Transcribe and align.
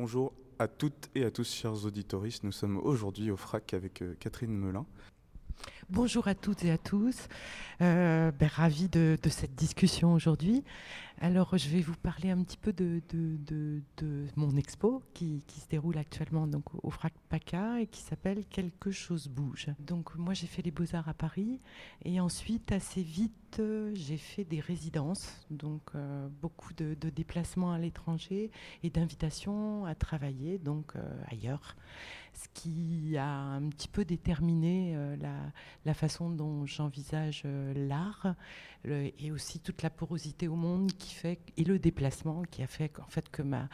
Bonjour 0.00 0.32
à 0.60 0.68
toutes 0.68 1.10
et 1.16 1.24
à 1.24 1.32
tous, 1.32 1.52
chers 1.52 1.84
auditoristes. 1.84 2.44
Nous 2.44 2.52
sommes 2.52 2.76
aujourd'hui 2.76 3.32
au 3.32 3.36
FRAC 3.36 3.74
avec 3.74 4.00
euh, 4.00 4.14
Catherine 4.20 4.56
Melin. 4.56 4.86
Bonjour 5.90 6.28
à 6.28 6.36
toutes 6.36 6.64
et 6.64 6.70
à 6.70 6.78
tous. 6.78 7.26
Euh, 7.82 8.30
ben, 8.30 8.48
de 8.92 9.18
cette 9.28 9.56
discussion 9.56 10.14
aujourd'hui. 10.14 10.62
Alors, 11.20 11.58
je 11.58 11.68
vais 11.68 11.80
vous 11.80 11.96
parler 11.96 12.30
un 12.30 12.42
petit 12.44 12.56
peu 12.56 12.72
de, 12.72 13.02
mon 14.36 14.56
expo 14.56 15.02
qui, 15.14 15.42
se 15.48 15.68
déroule 15.68 15.98
actuellement 15.98 16.46
donc, 16.46 16.64
au 16.84 16.90
FRAC 16.90 17.12
PACA 17.28 17.80
et 17.80 17.86
qui 17.88 18.02
s'appelle 18.02 18.44
Quelque 18.50 18.92
chose 18.92 19.26
bouge. 19.26 19.66
Donc, 19.80 20.14
moi, 20.14 20.32
j'ai 20.32 20.46
fait 20.46 20.62
les 20.62 20.70
beaux-arts 20.70 21.08
à 21.08 21.14
Paris 21.14 21.60
et 22.04 22.20
ensuite, 22.20 22.70
assez 22.70 23.02
vite, 23.02 23.48
euh, 23.58 23.90
j'ai 23.94 24.16
fait 24.16 24.44
des 24.44 24.60
résidences, 24.60 25.46
donc 25.50 25.82
euh, 25.94 26.28
beaucoup 26.40 26.72
de, 26.74 26.94
déplacements 26.94 27.72
à 27.72 27.78
l'étranger 27.78 28.50
et 28.82 28.90
d'invitations 28.90 29.86
à 29.86 29.94
travailler 29.94 30.58
donc 30.58 30.94
euh, 30.94 31.22
ailleurs, 31.26 31.74
ce 32.34 32.46
qui 32.54 33.16
a 33.16 33.28
un 33.28 33.68
petit 33.70 33.88
peu 33.88 34.04
déterminé 34.04 34.94
la, 35.18 35.34
la, 35.84 35.94
façon 35.94 36.30
dont 36.30 36.66
j'envisage 36.66 37.42
l'art 37.74 38.34
et 38.84 39.32
aussi 39.32 39.58
toute 39.58 39.82
la 39.82 39.90
porosité 39.90 40.46
au 40.46 40.54
monde 40.54 40.92
qui 40.92 41.07
fait 41.14 41.38
et 41.56 41.64
le 41.64 41.78
déplacement 41.78 42.42
qui 42.50 42.62
a 42.62 42.66
fait 42.66 42.90
en 43.00 43.08
fait 43.08 43.28
que 43.30 43.42
ma 43.42 43.68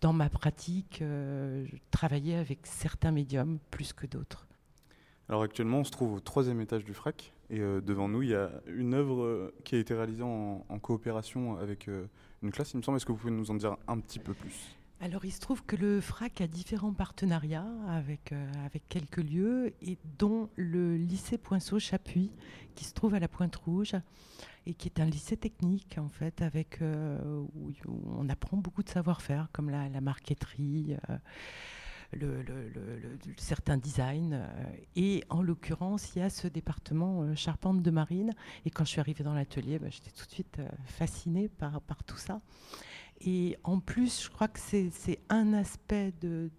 dans 0.00 0.12
ma 0.12 0.28
pratique 0.28 1.00
euh, 1.02 1.64
je 1.66 1.76
travaillais 1.90 2.36
avec 2.36 2.60
certains 2.64 3.10
médiums 3.10 3.58
plus 3.70 3.92
que 3.92 4.06
d'autres. 4.06 4.46
Alors 5.28 5.42
actuellement, 5.42 5.78
on 5.78 5.84
se 5.84 5.90
trouve 5.90 6.14
au 6.14 6.20
troisième 6.20 6.60
étage 6.60 6.84
du 6.84 6.94
FRAC 6.94 7.32
et 7.50 7.60
euh, 7.60 7.80
devant 7.80 8.08
nous, 8.08 8.22
il 8.22 8.30
y 8.30 8.34
a 8.34 8.50
une 8.66 8.94
œuvre 8.94 9.22
euh, 9.22 9.54
qui 9.64 9.74
a 9.74 9.78
été 9.78 9.94
réalisée 9.94 10.22
en, 10.22 10.60
coopération 10.80 11.58
avec 11.58 11.88
une 12.42 12.50
classe, 12.52 12.74
il 12.74 12.76
me 12.76 12.82
semble. 12.82 12.96
Est-ce 12.96 13.06
que 13.06 13.12
vous 13.12 13.18
pouvez 13.18 13.32
nous 13.32 13.50
en 13.50 13.54
dire 13.54 13.76
un 13.88 13.98
petit 13.98 14.18
peu 14.18 14.34
plus? 14.34 14.76
Alors 15.00 15.24
il 15.24 15.32
se 15.32 15.40
trouve 15.40 15.62
que 15.64 15.76
le 15.76 16.00
FRAC 16.00 16.40
a 16.40 16.46
différents 16.46 16.92
partenariats 16.92 17.68
avec, 17.88 18.32
euh, 18.32 18.50
avec 18.64 18.88
quelques 18.88 19.18
lieux, 19.18 19.74
et 19.82 19.98
dont 20.18 20.48
le 20.56 20.96
lycée 20.96 21.36
Poinceau 21.36 21.78
Chapuis, 21.78 22.30
qui 22.74 22.84
se 22.84 22.94
trouve 22.94 23.14
à 23.14 23.20
la 23.20 23.28
Pointe 23.28 23.56
Rouge, 23.56 23.94
et 24.64 24.74
qui 24.74 24.88
est 24.88 25.00
un 25.00 25.04
lycée 25.04 25.36
technique 25.36 25.98
en 25.98 26.08
fait, 26.08 26.40
avec, 26.40 26.80
euh, 26.80 27.44
où, 27.54 27.72
on 28.18 28.28
apprend 28.30 28.56
beaucoup 28.56 28.82
de 28.82 28.88
savoir-faire, 28.88 29.48
comme 29.52 29.70
la, 29.70 29.88
marqueterie. 30.00 30.96
Euh, 31.10 31.18
certains 33.36 33.76
designs. 33.76 34.40
Et 34.94 35.24
en 35.28 35.42
l'occurrence, 35.42 36.14
il 36.14 36.20
y 36.20 36.22
a 36.22 36.30
ce 36.30 36.46
département 36.46 37.34
charpente 37.34 37.82
de 37.82 37.90
marine. 37.90 38.32
Et 38.64 38.70
quand 38.70 38.84
je 38.84 38.90
suis 38.90 39.00
arrivée 39.00 39.24
dans 39.24 39.34
l'atelier, 39.34 39.80
bah, 39.80 39.88
j'étais 39.90 40.12
tout 40.12 40.24
de 40.24 40.30
suite 40.30 40.60
fascinée 40.84 41.48
par, 41.48 41.80
par 41.82 42.04
tout 42.04 42.16
ça. 42.16 42.40
Et 43.20 43.56
en 43.64 43.80
plus, 43.80 44.24
je 44.24 44.30
crois 44.30 44.48
que 44.48 44.60
c'est 44.60 45.20
un 45.28 45.52
aspect 45.54 46.12
de, 46.20 46.50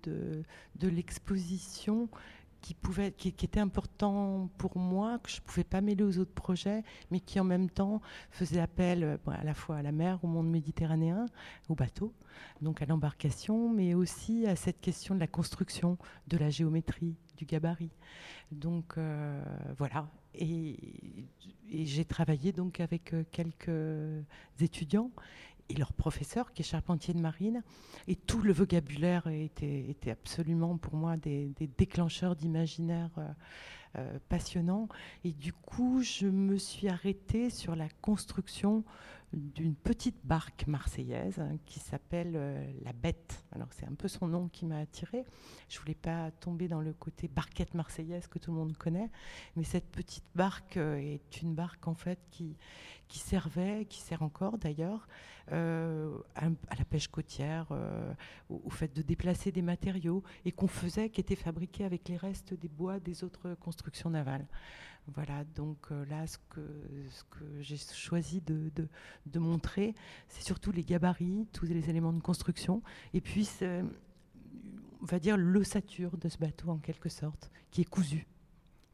l'exposition 0.81 2.09
qui, 2.61 2.75
était 3.29 3.59
important 3.59 4.49
pour 4.57 4.77
moi, 4.77 5.19
que 5.19 5.29
je 5.29 5.37
ne 5.37 5.45
pouvais 5.45 5.63
pas 5.63 5.81
mêler 5.81 6.03
aux 6.03 6.17
autres 6.17 6.33
projets, 6.33 6.83
mais 7.11 7.19
qui 7.19 7.39
en 7.39 7.43
même 7.43 7.69
temps 7.69 8.01
faisait 8.31 8.59
appel 8.59 9.19
bon, 9.23 9.31
à 9.31 9.43
la 9.43 9.53
fois 9.53 9.77
à 9.77 9.81
la 9.81 9.91
mer, 9.91 10.19
au 10.23 10.27
monde 10.27 10.49
méditerranéen, 10.49 11.27
au 11.69 11.75
bateau, 11.75 12.11
donc 12.61 12.81
à 12.81 12.85
l'embarcation, 12.85 13.69
mais 13.69 13.93
aussi 13.93 14.47
à 14.47 14.55
cette 14.55 14.81
question 14.81 15.15
de 15.15 15.19
la 15.19 15.27
construction, 15.27 15.97
de 16.27 16.37
la 16.37 16.49
géométrie, 16.49 17.15
du 17.37 17.45
gabarit. 17.45 17.91
Donc 18.51 18.97
euh, 18.97 19.43
voilà. 19.77 20.09
Et, 20.33 20.77
et 21.69 21.85
j'ai 21.85 22.05
travaillé 22.05 22.51
donc 22.51 22.79
avec 22.79 23.15
quelques 23.31 24.23
étudiants 24.59 25.11
et 25.69 25.73
leur 25.75 25.93
professeur, 25.93 26.53
qui 26.53 26.61
est 26.61 26.65
charpentier 26.65 27.13
de 27.13 27.19
marine, 27.19 27.63
et 28.07 28.15
tout 28.15 28.41
le 28.41 28.53
vocabulaire 28.53 29.27
était, 29.27 29.89
était 29.89 30.11
absolument 30.11 30.77
pour 30.77 30.95
moi 30.95 31.17
des, 31.17 31.53
déclencheurs 31.77 32.35
d'imaginaire 32.35 33.09
euh, 33.17 33.27
euh, 33.97 34.19
passionnants. 34.29 34.87
Et 35.23 35.31
du 35.31 35.53
coup, 35.53 36.01
je 36.01 36.27
me 36.27 36.57
suis 36.57 36.87
arrêtée 36.87 37.49
sur 37.49 37.75
la 37.75 37.89
construction 38.01 38.83
d'une 39.33 39.75
petite 39.75 40.19
barque 40.23 40.67
marseillaise 40.67 41.39
hein, 41.39 41.57
qui 41.65 41.79
s'appelle 41.79 42.33
euh, 42.35 42.65
la 42.83 42.93
Bête. 42.93 43.43
Alors 43.51 43.67
c'est 43.71 43.85
un 43.85 43.93
peu 43.93 44.07
son 44.07 44.27
nom 44.27 44.47
qui 44.47 44.65
m'a 44.65 44.79
attirée. 44.79 45.25
Je 45.67 45.79
voulais 45.79 45.95
pas 45.95 46.31
tomber 46.31 46.67
dans 46.67 46.79
le 46.79 46.93
côté 46.93 47.27
barquette 47.27 47.73
marseillaise 47.73 48.27
que 48.27 48.39
tout 48.39 48.51
le 48.51 48.57
monde 48.57 48.77
connaît, 48.77 49.09
mais 49.55 49.63
cette 49.63 49.89
petite 49.91 50.23
barque 50.33 50.77
euh, 50.77 50.95
est 50.95 51.41
une 51.41 51.55
barque 51.55 51.87
en 51.87 51.93
fait 51.93 52.19
qui 52.29 52.55
servait, 53.09 53.85
qui 53.85 53.99
sert 53.99 54.21
encore 54.21 54.57
d'ailleurs, 54.57 55.07
euh, 55.51 56.17
à, 56.35 56.49
la 56.77 56.85
pêche 56.85 57.07
côtière, 57.07 57.67
au, 58.49 58.61
au, 58.65 58.69
fait 58.69 58.93
de 58.93 59.01
déplacer 59.01 59.51
des 59.51 59.61
matériaux 59.61 60.23
et 60.45 60.51
qu'on 60.51 60.67
faisait, 60.67 61.09
qui 61.09 61.21
étaient 61.21 61.35
fabriqués 61.35 61.85
avec 61.85 62.07
les 62.09 62.17
restes 62.17 62.53
des 62.53 62.67
bois 62.67 62.99
des 62.99 63.23
autres 63.23 63.55
constructions 63.55 64.09
navales. 64.09 64.45
Voilà, 65.13 65.45
donc 65.55 65.77
euh, 65.91 66.05
là, 66.05 66.27
ce 66.27 66.37
que, 66.49 66.61
j'ai 67.61 67.77
choisi 67.77 68.41
de, 68.41 69.39
montrer, 69.39 69.95
c'est 70.27 70.43
surtout 70.43 70.71
les 70.71 70.83
gabarits, 70.83 71.47
tous 71.53 71.65
les 71.65 71.89
éléments 71.89 72.13
de 72.13 72.21
construction, 72.21 72.81
et 73.13 73.21
puis, 73.21 73.47
on 75.01 75.05
va 75.05 75.19
dire, 75.19 75.37
l'ossature 75.37 76.17
de 76.17 76.27
ce 76.27 76.37
bateau 76.37 76.69
en 76.69 76.77
quelque 76.77 77.09
sorte, 77.09 77.49
qui 77.71 77.81
est 77.81 77.89
cousu. 77.89 78.27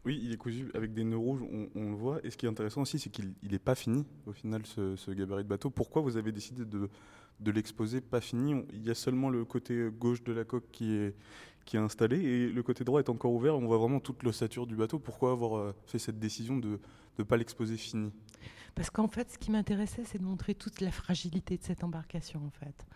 Oui, 0.05 0.19
il 0.21 0.33
est 0.33 0.37
cousu 0.37 0.69
avec 0.73 0.93
des 0.93 1.03
nœuds 1.05 1.17
rouges, 1.17 1.41
on, 1.75 1.89
le 1.89 1.95
voit. 1.95 2.19
Et 2.25 2.29
ce 2.29 2.35
qui 2.35 2.45
est 2.45 2.49
intéressant 2.49 2.81
aussi, 2.81 2.99
c'est 2.99 3.09
qu'il 3.09 3.33
n'est 3.41 3.59
pas 3.59 3.75
fini, 3.75 4.05
au 4.25 4.33
final, 4.33 4.65
ce, 4.65 5.11
gabarit 5.11 5.43
de 5.43 5.49
bateau. 5.49 5.69
Pourquoi 5.69 6.01
vous 6.01 6.17
avez 6.17 6.33
décidé 6.33 6.65
de, 6.65 6.89
de 7.39 7.51
l'exposer 7.51 8.01
pas 8.01 8.21
fini 8.21 8.63
Il 8.73 8.83
y 8.83 8.89
a 8.89 8.95
seulement 8.95 9.29
le 9.29 9.45
côté 9.45 9.89
gauche 9.91 10.23
de 10.23 10.33
la 10.33 10.43
coque 10.43 10.69
qui 10.71 10.93
est, 10.93 11.15
qui 11.65 11.77
est 11.77 11.79
installé, 11.79 12.21
et 12.21 12.47
le 12.49 12.63
côté 12.63 12.83
droit 12.83 12.99
est 12.99 13.09
encore 13.09 13.33
ouvert. 13.33 13.55
On 13.55 13.65
voit 13.65 13.77
vraiment 13.77 13.99
toute 13.99 14.23
l'ossature 14.23 14.67
du 14.67 14.75
bateau. 14.75 14.99
Pourquoi 14.99 15.31
avoir 15.31 15.57
euh, 15.57 15.75
fait 15.85 15.99
cette 15.99 16.19
décision 16.19 16.57
de 16.57 16.79
ne 17.19 17.23
pas 17.23 17.37
l'exposer 17.37 17.77
fini? 17.77 18.11
Parce 18.75 18.89
qu'en 18.89 19.07
fait, 19.07 19.29
ce 19.31 19.37
qui 19.37 19.51
m'intéressait, 19.51 20.03
c'est 20.03 20.17
de 20.17 20.23
montrer 20.23 20.55
toute 20.55 20.81
la 20.81 20.91
fragilité 20.91 21.57
de 21.57 21.63
cette 21.63 21.83
embarcation, 21.83 22.43
en 22.45 22.49
fait. 22.49 22.87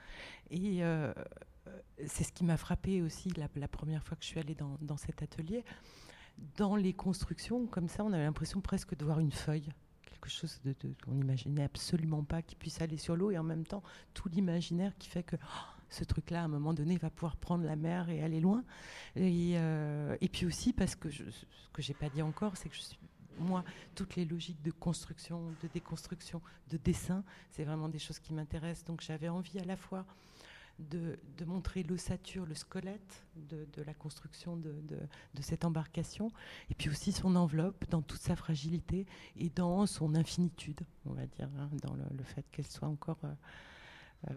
Et 0.50 0.84
euh, 0.84 1.14
c'est 2.08 2.24
ce 2.24 2.32
qui 2.32 2.44
m'a 2.44 2.58
frappé 2.58 3.02
aussi 3.02 3.30
la, 3.38 3.48
la, 3.56 3.68
première 3.68 4.04
fois 4.04 4.18
que 4.18 4.24
je 4.24 4.30
suis 4.30 4.40
allée 4.40 4.56
dans, 4.56 4.78
dans 4.82 4.98
cet 4.98 5.22
atelier 5.22 5.64
dans 6.58 6.76
les 6.76 6.94
constructions, 6.94 7.66
comme 7.68 7.88
ça, 7.88 8.04
on 8.04 8.14
avait 8.14 8.24
l'impression 8.24 8.62
presque 8.62 8.96
de 8.96 9.06
voir 9.06 9.20
une 9.20 9.32
feuille, 9.32 9.70
quelque 10.18 10.34
chose 10.34 10.60
de, 10.66 10.76
de 10.82 10.94
qu'on 11.04 11.12
n'imaginait 11.12 11.64
absolument 11.64 12.24
pas 12.24 12.42
qui 12.42 12.56
puisse 12.56 12.82
aller 12.82 12.98
sur 12.98 13.16
l'eau, 13.16 13.32
et 13.32 13.38
en 13.38 13.44
même 13.44 13.66
temps 13.66 13.84
tout 14.14 14.30
l'imaginaire 14.30 14.94
qui 14.98 15.10
fait 15.10 15.24
que 15.24 15.36
oh, 15.36 15.78
ce 15.90 16.04
truc-là, 16.04 16.42
à 16.42 16.46
un 16.46 16.50
moment 16.50 16.74
donné, 16.74 16.98
va 16.98 17.10
pouvoir 17.10 17.38
prendre 17.38 17.64
la 17.64 17.76
mer 17.76 18.10
et 18.10 18.22
aller 18.22 18.40
loin. 18.40 18.64
Et, 19.16 19.54
euh, 19.56 20.16
puis 20.32 20.46
aussi 20.46 20.74
parce 20.74 20.96
que 20.96 21.10
je, 21.10 21.24
ce 21.30 21.70
que 21.74 21.82
j'ai 21.82 21.94
pas 21.94 22.10
dit 22.10 22.22
encore, 22.22 22.58
c'est 22.58 22.70
que 22.70 22.76
moi, 23.40 23.64
toutes 23.96 24.16
les 24.16 24.26
logiques 24.26 24.62
de 24.64 24.72
construction, 24.72 25.52
de 25.62 25.68
déconstruction, 25.74 26.42
de 26.70 26.78
dessin, 26.78 27.24
c'est 27.52 27.64
vraiment 27.64 27.90
des 27.90 28.00
choses 28.00 28.20
qui 28.20 28.34
m'intéressent. 28.34 28.86
Donc 28.86 29.02
j'avais 29.02 29.30
envie 29.30 29.60
à 29.60 29.64
la 29.64 29.78
fois 29.78 30.06
de, 30.80 31.18
montrer 31.46 31.84
l'ossature, 31.84 32.46
le 32.46 32.56
squelette 32.56 33.26
de, 33.36 33.82
la 33.84 33.94
construction 33.94 34.58
de, 34.58 35.42
cette 35.42 35.66
embarcation, 35.66 36.32
et 36.70 36.76
puis 36.76 36.90
aussi 36.90 37.12
son 37.12 37.36
enveloppe 37.36 37.86
dans 37.90 38.02
toute 38.02 38.22
sa 38.22 38.36
fragilité 38.36 39.06
et 39.36 39.50
dans 39.50 39.86
son 39.86 40.16
infinitude, 40.16 40.82
on 41.06 41.14
va 41.14 41.26
dire, 41.26 41.50
hein, 41.60 41.70
dans 41.84 41.96
le, 41.96 42.24
fait 42.24 42.46
qu'elle 42.52 42.68
soit 42.68 42.88
encore 42.88 43.20
euh, 43.24 43.34
euh, 44.30 44.34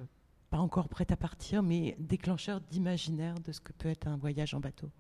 pas 0.51 0.59
encore 0.59 0.89
prête 0.89 1.13
à 1.13 1.17
partir, 1.17 1.63
mais 1.63 1.97
déclencheur 1.99 2.61
d'imaginaire 2.61 3.39
de 3.41 3.53
ce 3.53 3.61
que 3.61 3.73
peut 3.73 3.89
être 3.89 4.09
un 4.09 4.17
voyage 4.17 4.55
en 4.55 4.61
bateau. 4.61 4.91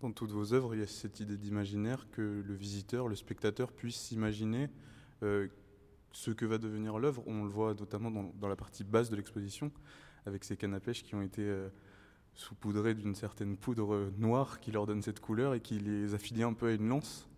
Dans 0.00 0.10
toutes 0.10 0.32
vos 0.32 0.52
œuvres, 0.52 0.74
il 0.74 0.80
y 0.80 0.82
a 0.82 0.86
cette 0.86 1.20
idée 1.20 1.36
d'imaginaire 1.36 2.06
que 2.10 2.42
le 2.46 2.54
visiteur, 2.54 3.08
le 3.08 3.14
spectateur 3.14 3.72
puisse 3.72 3.96
s'imaginer 3.96 4.68
euh, 5.22 5.48
ce 6.12 6.30
que 6.30 6.44
va 6.44 6.58
devenir 6.58 6.98
l'œuvre. 6.98 7.22
On 7.26 7.44
le 7.44 7.50
voit 7.50 7.74
notamment 7.74 8.10
dans 8.10 8.48
la 8.48 8.56
partie 8.56 8.84
basse 8.84 9.10
de 9.10 9.16
l'exposition, 9.16 9.70
avec 10.26 10.44
ces 10.44 10.56
cannes 10.56 10.74
à 10.74 10.80
pêche 10.80 11.02
qui 11.02 11.14
ont 11.14 11.22
été 11.22 11.42
euh, 11.42 11.68
saupoudrées 12.34 12.94
d'une 12.94 13.14
certaine 13.14 13.56
poudre 13.56 14.10
noire 14.18 14.60
qui 14.60 14.72
leur 14.72 14.86
donne 14.86 15.02
cette 15.02 15.20
couleur 15.20 15.54
et 15.54 15.60
qui 15.60 15.78
les 15.78 16.14
affilie 16.14 16.42
un 16.42 16.52
peu 16.52 16.68
à 16.68 16.72
une 16.72 16.88
lance. 16.88 17.28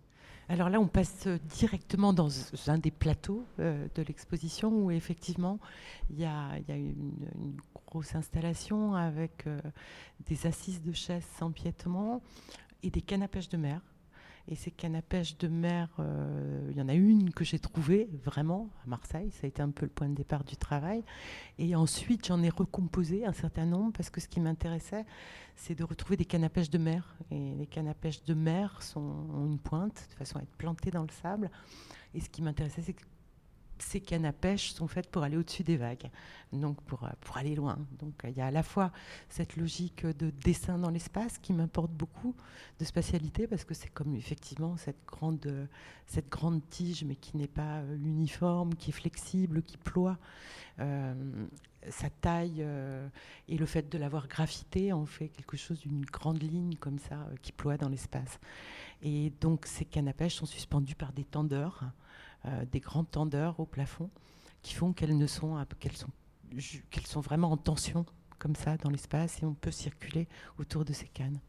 Alors 0.48 0.70
là, 0.70 0.78
on 0.78 0.86
passe 0.86 1.26
directement 1.26 2.12
dans 2.12 2.28
un 2.68 2.78
des 2.78 2.92
plateaux 2.92 3.44
euh, 3.58 3.88
de 3.96 4.02
l'exposition 4.02 4.70
où 4.70 4.90
effectivement 4.92 5.58
il 6.08 6.20
y 6.20 6.24
a, 6.24 6.58
une, 6.68 7.56
grosse 7.86 8.14
installation 8.14 8.94
avec 8.94 9.46
euh, 9.46 9.60
des 10.26 10.46
assises 10.46 10.82
de 10.82 10.92
chaises 10.92 11.26
sans 11.38 11.50
piétement 11.50 12.22
et 12.82 12.90
des 12.90 13.00
cannes 13.00 13.22
à 13.22 13.28
pêche 13.28 13.48
de 13.48 13.56
mer. 13.56 13.80
Et 14.48 14.54
ces 14.54 14.70
cannes 14.70 14.94
à 14.94 15.02
pêche 15.02 15.36
de 15.38 15.48
mer, 15.48 15.88
euh, 15.98 16.68
il 16.70 16.76
y 16.76 16.80
en 16.80 16.88
a 16.88 16.94
une 16.94 17.32
que 17.32 17.44
j'ai 17.44 17.58
trouvée 17.58 18.08
vraiment 18.24 18.70
à 18.84 18.88
Marseille. 18.88 19.30
Ça 19.32 19.40
a 19.44 19.48
été 19.48 19.60
un 19.60 19.70
peu 19.70 19.86
le 19.86 19.90
point 19.90 20.08
de 20.08 20.14
départ 20.14 20.44
du 20.44 20.56
travail. 20.56 21.02
Et 21.58 21.74
ensuite, 21.74 22.26
j'en 22.26 22.42
ai 22.42 22.48
recomposé 22.48 23.26
un 23.26 23.32
certain 23.32 23.66
nombre 23.66 23.92
parce 23.92 24.08
que 24.08 24.20
ce 24.20 24.28
qui 24.28 24.38
m'intéressait, 24.38 25.04
c'est 25.56 25.74
de 25.74 25.82
retrouver 25.82 26.16
des 26.16 26.24
cannes 26.24 26.44
à 26.44 26.48
pêche 26.48 26.70
de 26.70 26.78
mer. 26.78 27.16
Et 27.30 27.54
les 27.54 27.66
cannes 27.66 27.88
à 27.88 27.94
pêche 27.94 28.22
de 28.22 28.34
mer 28.34 28.82
sont, 28.82 29.00
ont 29.00 29.46
une 29.46 29.58
pointe, 29.58 30.06
de 30.10 30.14
façon 30.14 30.38
à 30.38 30.42
être 30.42 30.56
plantées 30.56 30.92
dans 30.92 31.02
le 31.02 31.10
sable. 31.10 31.50
Et 32.14 32.20
ce 32.20 32.28
qui 32.28 32.40
m'intéressait, 32.40 32.82
c'est 32.82 32.94
que 32.94 33.04
ces 33.78 34.00
cannes 34.00 34.24
à 34.24 34.32
pêche 34.32 34.72
sont 34.72 34.88
faites 34.88 35.08
pour 35.10 35.22
aller 35.22 35.36
au-dessus 35.36 35.62
des 35.62 35.76
vagues, 35.76 36.10
donc 36.52 36.80
pour, 36.82 37.04
euh, 37.04 37.10
pour 37.20 37.36
aller 37.36 37.54
loin. 37.54 37.78
Donc 37.98 38.14
il 38.24 38.36
y 38.36 38.40
a 38.40 38.46
à 38.46 38.50
la 38.50 38.62
fois 38.62 38.92
cette 39.28 39.56
logique 39.56 40.06
de 40.06 40.30
dessin 40.30 40.78
dans 40.78 40.90
l'espace 40.90 41.38
qui 41.38 41.52
m'importe 41.52 41.90
beaucoup, 41.90 42.34
de 42.78 42.84
spatialité, 42.84 43.46
parce 43.46 43.64
que 43.64 43.74
c'est 43.74 43.88
comme 43.88 44.14
effectivement 44.14 44.76
cette 44.76 45.04
grande, 45.06 45.68
cette 46.06 46.28
grande 46.28 46.60
tige, 46.68 47.04
mais 47.04 47.16
qui 47.16 47.36
n'est 47.36 47.46
pas 47.46 47.80
euh, 47.80 47.96
uniforme, 47.96 48.74
qui 48.74 48.90
est 48.90 48.94
flexible, 48.94 49.62
qui 49.62 49.76
ploie. 49.76 50.18
Euh, 50.78 51.14
sa 51.90 52.10
taille 52.10 52.58
euh, 52.60 53.08
et 53.48 53.56
le 53.56 53.66
fait 53.66 53.90
de 53.90 53.98
l'avoir 53.98 54.28
graffité 54.28 54.92
en 54.92 55.06
fait 55.06 55.28
quelque 55.28 55.56
chose 55.56 55.80
d'une 55.80 56.04
grande 56.04 56.42
ligne 56.42 56.74
comme 56.76 56.98
ça 56.98 57.14
euh, 57.14 57.36
qui 57.42 57.52
ploie 57.52 57.76
dans 57.76 57.88
l'espace. 57.88 58.38
Et 59.02 59.32
donc 59.40 59.66
ces 59.66 59.84
cannes 59.84 60.08
à 60.08 60.12
pêche 60.12 60.34
sont 60.34 60.46
suspendues 60.46 60.94
par 60.94 61.12
des 61.12 61.24
tendeurs 61.24 61.80
euh, 61.82 61.86
des 62.70 62.80
grands 62.80 63.04
tendeurs 63.04 63.60
au 63.60 63.66
plafond 63.66 64.10
qui 64.62 64.74
font 64.74 64.92
qu'elles 64.92 65.16
ne 65.16 65.26
sont 65.26 65.64
qu'elles 65.78 65.96
sont 65.96 66.10
qu'elles 66.90 67.06
sont 67.06 67.20
vraiment 67.20 67.50
en 67.50 67.56
tension 67.56 68.06
comme 68.38 68.54
ça 68.54 68.76
dans 68.76 68.90
l'espace 68.90 69.42
et 69.42 69.46
on 69.46 69.54
peut 69.54 69.70
circuler 69.70 70.28
autour 70.58 70.84
de 70.84 70.92
ces 70.92 71.08
cannes. 71.08 71.40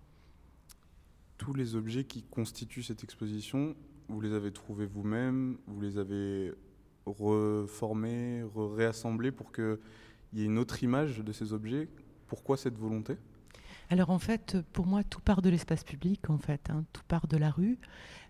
Tous 1.38 1.53
les 1.53 1.75
objets 1.75 2.05
qui 2.05 2.23
constituent 2.23 2.83
cette 2.83 3.03
exposition, 3.03 3.75
vous 4.07 4.21
les 4.21 4.31
avez 4.31 4.51
trouvés 4.51 4.85
vous-même, 4.85 5.57
vous 5.67 5.81
les 5.81 5.97
avez 5.97 6.53
reformés, 7.05 8.44
réassemblés 8.55 9.31
pour 9.31 9.51
qu'il 9.51 9.77
y 10.33 10.41
ait 10.41 10.45
une 10.45 10.57
autre 10.57 10.83
image 10.83 11.19
de 11.19 11.31
ces 11.31 11.53
objets. 11.53 11.89
Pourquoi 12.25 12.57
cette 12.57 12.77
volonté? 12.77 13.17
Alors 13.89 14.10
en 14.10 14.19
fait, 14.19 14.57
pour 14.74 14.86
moi, 14.86 15.04
tout 15.04 15.22
part 15.22 15.42
de 15.42 15.50
l'espace 15.50 15.84
public, 15.84 16.30
en 16.30 16.38
fait, 16.38 16.69
hein, 16.69 16.84
tout 16.92 17.04
part 17.07 17.28
de 17.28 17.38
la 17.38 17.50
rue. 17.50 17.80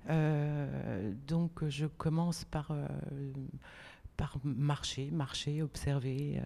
Euh, 0.10 1.14
donc 1.28 1.68
je 1.68 1.86
commence 1.86 2.46
par, 2.46 2.72
euh, 2.72 2.88
par 4.16 4.38
marcher, 4.44 5.10
marcher, 5.12 5.62
observer, 5.62 6.42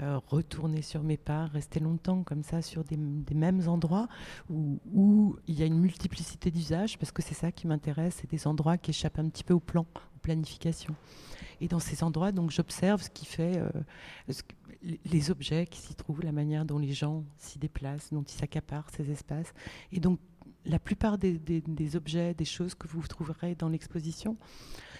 euh, 0.00 0.18
retourner 0.28 0.80
sur 0.80 1.02
mes 1.02 1.16
pas, 1.16 1.46
rester 1.46 1.80
longtemps 1.80 2.22
comme 2.22 2.42
ça 2.42 2.62
sur 2.62 2.84
des, 2.84 2.96
des 2.96 3.34
mêmes 3.34 3.68
endroits 3.68 4.08
où, 4.48 4.80
où, 4.94 5.36
il 5.46 5.58
y 5.58 5.62
a 5.62 5.66
une 5.66 5.78
multiplicité 5.78 6.50
d'usages, 6.50 6.98
parce 6.98 7.12
que 7.12 7.22
c'est 7.22 7.34
ça 7.34 7.52
qui 7.52 7.66
m'intéresse, 7.66 8.18
c'est 8.20 8.30
des 8.30 8.46
endroits 8.46 8.78
qui 8.78 8.92
échappent 8.92 9.18
un 9.18 9.28
petit 9.28 9.44
peu 9.44 9.54
au 9.54 9.60
plan, 9.60 9.82
aux 9.82 10.18
planifications. 10.22 10.94
Et 11.60 11.68
dans 11.68 11.80
ces 11.80 12.02
endroits, 12.04 12.32
donc 12.32 12.50
j'observe 12.50 13.02
ce 13.02 13.10
qui 13.10 13.24
fait 13.24 13.60
les 14.82 15.30
objets 15.30 15.66
qui 15.66 15.80
s'y 15.80 15.94
trouvent, 15.94 16.22
la 16.22 16.32
manière 16.32 16.64
dont 16.64 16.78
les 16.78 16.92
gens 16.92 17.24
s'y 17.38 17.58
déplacent, 17.58 18.12
dont 18.12 18.22
ils 18.22 18.38
s'accaparent 18.38 18.90
ces 18.90 19.10
espaces. 19.10 19.52
Et 19.92 20.00
donc 20.00 20.18
la 20.64 20.78
plupart 20.78 21.18
des, 21.18 21.96
objets, 21.96 22.34
des 22.34 22.44
choses 22.44 22.74
que 22.74 22.88
vous 22.88 23.06
trouverez 23.06 23.54
dans 23.54 23.68
l'exposition 23.68 24.36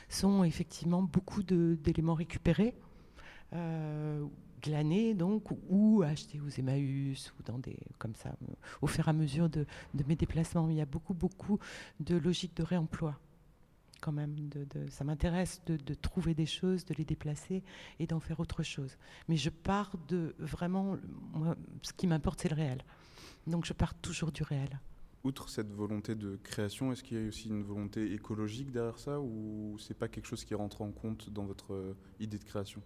sont 0.08 0.44
effectivement 0.44 1.02
beaucoup 1.02 1.42
d'éléments 1.42 2.14
récupérés, 2.14 2.74
euh, 3.52 4.24
glanés 4.62 5.14
donc, 5.14 5.50
ou 5.68 6.02
achetés 6.02 6.40
aux 6.40 6.48
Emmaüs, 6.48 7.32
ou 7.38 7.42
dans 7.42 7.58
des, 7.58 7.76
comme 7.98 8.14
ça, 8.14 8.36
au 8.80 8.86
fur 8.86 9.06
et 9.06 9.10
à 9.10 9.12
mesure 9.12 9.48
de, 9.48 9.66
de 9.94 10.04
mes 10.06 10.16
déplacements. 10.16 10.68
Il 10.68 10.76
y 10.76 10.80
a 10.80 10.86
beaucoup, 10.86 11.14
beaucoup 11.14 11.58
de 12.00 12.16
logique 12.16 12.56
de 12.56 12.62
réemploi 12.62 13.18
quand 14.00 14.12
même. 14.12 14.34
De, 14.48 14.66
ça 14.88 15.04
m'intéresse 15.04 15.60
de, 15.66 15.76
de, 15.76 15.94
trouver 15.94 16.34
des 16.34 16.46
choses, 16.46 16.84
de 16.84 16.94
les 16.94 17.04
déplacer 17.04 17.62
et 17.98 18.06
d'en 18.06 18.20
faire 18.20 18.40
autre 18.40 18.62
chose. 18.62 18.96
Mais 19.28 19.36
je 19.36 19.50
pars 19.50 19.92
de 20.08 20.34
vraiment, 20.38 20.96
moi, 21.32 21.56
ce 21.82 21.92
qui 21.92 22.06
m'importe, 22.06 22.40
c'est 22.40 22.48
le 22.48 22.56
réel. 22.56 22.82
Donc 23.46 23.64
je 23.64 23.72
pars 23.72 23.94
toujours 23.94 24.32
du 24.32 24.42
réel. 24.42 24.80
Outre 25.24 25.48
cette 25.48 25.72
volonté 25.72 26.14
de 26.14 26.36
création, 26.42 26.92
est-ce 26.92 27.02
qu'il 27.02 27.20
y 27.20 27.24
a 27.24 27.26
aussi 27.26 27.48
une 27.48 27.62
volonté 27.62 28.12
écologique 28.12 28.70
derrière 28.70 28.98
ça 28.98 29.20
ou 29.20 29.76
c'est 29.78 29.94
pas 29.98 30.08
quelque 30.08 30.26
chose 30.26 30.44
qui 30.44 30.54
rentre 30.54 30.82
en 30.82 30.92
compte 30.92 31.30
dans 31.30 31.44
votre 31.44 31.74
euh, 31.74 31.96
idée 32.20 32.38
de 32.38 32.44
création? 32.44 32.80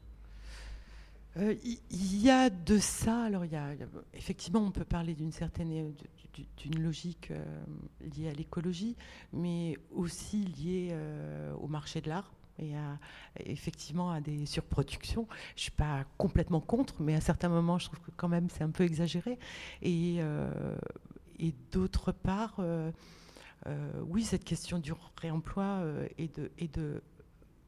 Il 1.37 1.43
euh, 1.43 1.55
y, 1.93 2.29
a 2.29 2.51
de 2.51 2.79
ça. 2.79 3.23
Alors, 3.23 3.45
y 3.45 3.55
a, 3.55 3.75
effectivement, 4.15 4.61
on 4.61 4.73
peut 4.73 4.85
parler 4.85 5.15
d'une 5.15 5.31
certaine, 5.31 5.95
d'une 6.57 6.83
logique 6.83 7.31
euh, 7.31 7.45
liée 8.17 8.29
à 8.29 8.33
l'écologie, 8.33 8.97
mais 9.33 9.79
aussi 9.93 10.39
liée 10.39 10.89
euh, 10.91 11.53
au 11.55 11.69
marché 11.69 12.01
de 12.01 12.09
l'art 12.09 12.33
et 12.59 12.75
effectivement 13.47 14.11
à 14.11 14.21
des 14.21 14.45
surproductions. 14.45 15.27
Je 15.57 15.63
suis 15.63 15.71
pas 15.71 16.05
complètement 16.19 16.61
contre, 16.61 17.01
mais 17.01 17.15
à 17.15 17.21
certains 17.23 17.49
moments, 17.49 17.79
je 17.79 17.87
trouve 17.87 18.01
que 18.01 18.11
quand 18.15 18.29
même 18.29 18.51
c'est 18.51 18.63
un 18.63 18.71
peu 18.71 18.85
exagéré. 18.85 19.39
Et, 19.81 20.17
euh, 20.19 20.77
d'autre 21.73 22.13
part, 22.13 22.57
euh, 22.59 22.93
oui, 24.09 24.25
cette 24.25 24.45
question 24.45 24.79
du 24.79 24.93
réemploi 25.17 25.83
et 26.19 26.29
de 26.29 27.03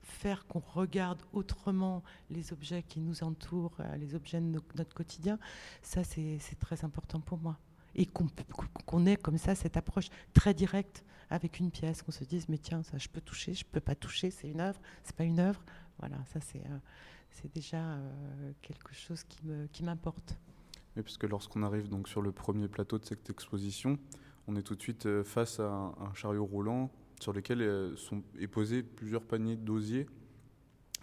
faire 0.02 0.46
qu'on 0.46 0.60
regarde 0.60 1.20
autrement 1.32 2.02
les 2.30 2.52
objets 2.52 2.82
qui 2.82 3.00
nous 3.00 3.22
entourent, 3.22 3.76
euh, 3.80 3.96
les 3.96 4.14
objets 4.14 4.40
de 4.40 4.60
notre 4.76 4.94
quotidien, 4.94 5.38
ça 5.82 6.04
c'est 6.04 6.38
très 6.58 6.84
important 6.84 7.20
pour 7.20 7.38
moi. 7.38 7.58
Et 7.94 8.06
qu'on 8.06 8.26
qu 8.26 9.08
ait 9.08 9.16
comme 9.16 9.38
ça 9.38 9.54
cette 9.54 9.76
approche 9.76 10.08
très 10.32 10.54
directe 10.54 11.04
avec 11.30 11.58
une 11.60 11.70
pièce, 11.70 12.02
qu'on 12.02 12.12
se 12.12 12.24
dise 12.24 12.48
mais 12.48 12.58
tiens 12.58 12.82
ça 12.82 12.98
je 12.98 13.08
peux 13.08 13.20
toucher, 13.20 13.54
je 13.54 13.64
peux 13.64 13.80
pas 13.80 13.94
toucher, 13.94 14.30
c'est 14.30 14.48
une 14.48 14.60
œuvre, 14.60 14.80
c'est 15.02 15.16
pas 15.16 15.24
une 15.24 15.40
œuvre. 15.40 15.62
Voilà, 15.98 16.16
ça 16.32 16.40
c'est 16.40 16.62
euh, 16.66 17.48
déjà 17.54 17.78
euh, 17.78 18.52
quelque 18.62 18.94
chose 18.94 19.24
qui 19.72 19.82
m'importe. 19.82 20.38
Mais 20.96 21.02
puisque 21.02 21.24
lorsqu'on 21.24 21.62
arrive 21.62 21.88
donc 21.88 22.08
sur 22.08 22.22
le 22.22 22.32
premier 22.32 22.68
plateau 22.68 22.98
de 22.98 23.04
cette 23.04 23.30
exposition, 23.30 23.98
on 24.46 24.56
est 24.56 24.62
tout 24.62 24.74
de 24.74 24.82
suite 24.82 25.06
euh, 25.06 25.24
face 25.24 25.60
à 25.60 25.68
un 25.68 26.14
chariot 26.14 26.44
roulant 26.44 26.90
sur 27.22 27.32
lesquels 27.32 27.62
euh, 27.62 27.96
sont, 27.96 28.22
est 28.38 28.48
posé 28.48 28.82
plusieurs 28.82 29.22
paniers 29.22 29.56
d'osier. 29.56 30.06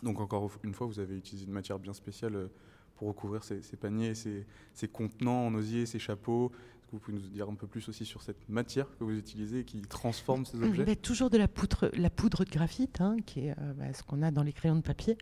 Donc 0.04 0.20
encore 0.20 0.52
une 0.64 0.74
fois, 0.74 0.86
vous 0.86 1.00
avez 1.00 1.18
utilisé 1.18 1.46
une 1.46 1.54
matière 1.54 1.80
bien 1.80 1.94
spéciale 1.94 2.36
euh, 2.36 2.48
pour 2.96 3.08
recouvrir 3.08 3.44
ces, 3.44 3.62
paniers, 3.80 4.14
ces, 4.14 4.46
ces, 4.74 4.90
contenants 4.90 5.48
en 5.48 5.54
osier, 5.56 5.86
ces 5.86 6.00
chapeaux. 6.00 6.52
Est-ce 6.52 6.88
que 6.88 6.92
vous 6.92 7.00
pouvez 7.00 7.18
nous 7.18 7.30
dire 7.30 7.48
un 7.48 7.56
peu 7.56 7.68
plus 7.68 7.88
aussi 7.88 8.04
sur 8.04 8.22
cette 8.22 8.50
matière 8.50 8.88
que 8.98 9.06
vous 9.06 9.18
utilisez 9.18 9.60
et 9.60 9.64
qui 9.64 9.82
transforme 9.82 10.46
ces 10.46 10.62
objets? 10.62 10.84
Mais 10.86 10.98
Toujours 10.98 11.30
de 11.30 11.38
la 11.38 11.48
poudre, 11.48 11.90
de 11.90 12.50
graphite, 12.50 13.00
hein, 13.00 13.16
qui 13.26 13.48
est 13.48 13.52
euh, 13.52 13.74
bah, 13.74 13.94
ce 13.94 14.04
qu'on 14.04 14.22
a 14.22 14.32
dans 14.32 14.44
les 14.44 14.52
crayons 14.52 14.76
de 14.76 14.82
papier, 14.82 15.18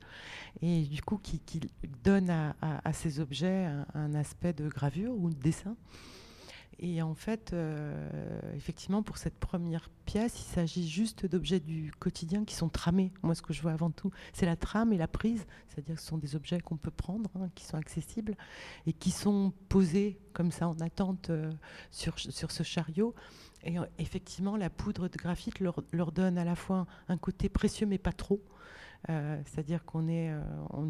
et 0.63 0.81
du 0.83 1.03
coup 1.03 1.19
qui, 1.21 1.39
donne 2.03 2.31
à, 2.31 2.93
ces 2.93 3.19
objets 3.19 3.69
un, 3.93 4.15
aspect 4.15 4.53
de 4.53 4.67
gravure 4.67 5.13
ou 5.13 5.29
de 5.29 5.35
dessin. 5.35 5.75
Et 6.79 7.01
en 7.01 7.15
fait, 7.15 7.53
euh, 7.53 8.39
effectivement, 8.55 9.01
pour 9.01 9.17
cette 9.17 9.39
première 9.39 9.89
pièce, 10.05 10.39
il 10.39 10.53
s'agit 10.53 10.87
juste 10.87 11.25
d'objets 11.25 11.59
du 11.59 11.91
quotidien 11.97 12.45
qui 12.45 12.53
sont 12.53 12.69
tramés. 12.69 13.11
Moi, 13.23 13.33
ce 13.33 13.41
que 13.41 13.51
je 13.51 13.63
vois 13.63 13.71
avant 13.71 13.89
tout, 13.89 14.11
c'est 14.31 14.45
la 14.45 14.55
trame 14.55 14.93
et 14.93 14.97
la 14.97 15.07
prise, 15.07 15.47
c'est-à-dire 15.67 15.95
que 15.95 16.01
ce 16.01 16.07
sont 16.07 16.19
des 16.19 16.35
objets 16.35 16.59
qu'on 16.59 16.77
peut 16.77 16.91
prendre, 16.91 17.31
hein, 17.35 17.49
qui 17.55 17.65
sont 17.65 17.77
accessibles 17.77 18.35
et 18.85 18.93
qui 18.93 19.09
sont 19.09 19.53
posés 19.69 20.19
comme 20.33 20.51
ça 20.51 20.67
en 20.67 20.79
attente 20.79 21.31
euh, 21.31 21.51
sur, 21.89 22.19
sur 22.19 22.51
ce 22.51 22.61
chariot. 22.61 23.15
Et 23.63 23.79
euh, 23.79 23.85
effectivement, 23.97 24.55
la 24.55 24.69
poudre 24.69 25.07
de 25.07 25.17
graphite 25.17 25.59
leur, 25.59 26.11
donne 26.11 26.37
à 26.37 26.43
la 26.43 26.55
fois 26.55 26.85
un 27.09 27.17
côté 27.17 27.49
précieux, 27.49 27.87
mais 27.87 27.97
pas 27.97 28.13
trop. 28.13 28.41
C'est-à-dire 29.45 29.85
qu'on 29.85 30.09
est, 30.09 30.33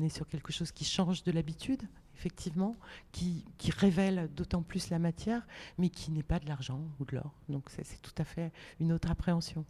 est 0.01 0.09
sur 0.09 0.27
quelque 0.27 0.51
chose 0.51 0.71
qui 0.71 0.85
change 0.85 1.23
de 1.23 1.31
l'habitude, 1.31 1.83
effectivement, 2.17 2.75
qui, 3.11 3.45
qui 3.57 3.71
révèle 3.71 4.29
d'autant 4.35 4.63
plus 4.63 4.89
la 4.89 4.99
matière, 4.99 5.45
mais 5.77 5.89
qui 5.89 6.11
n'est 6.11 6.23
pas 6.23 6.39
de 6.39 6.47
l'argent 6.47 6.81
ou 6.99 7.05
de 7.05 7.15
l'or. 7.15 7.31
Donc 7.47 7.69
c'est 7.69 8.01
tout 8.01 8.17
à 8.17 8.23
fait 8.23 8.51
une 8.79 8.91
autre 8.91 9.11
appréhension. 9.11 9.65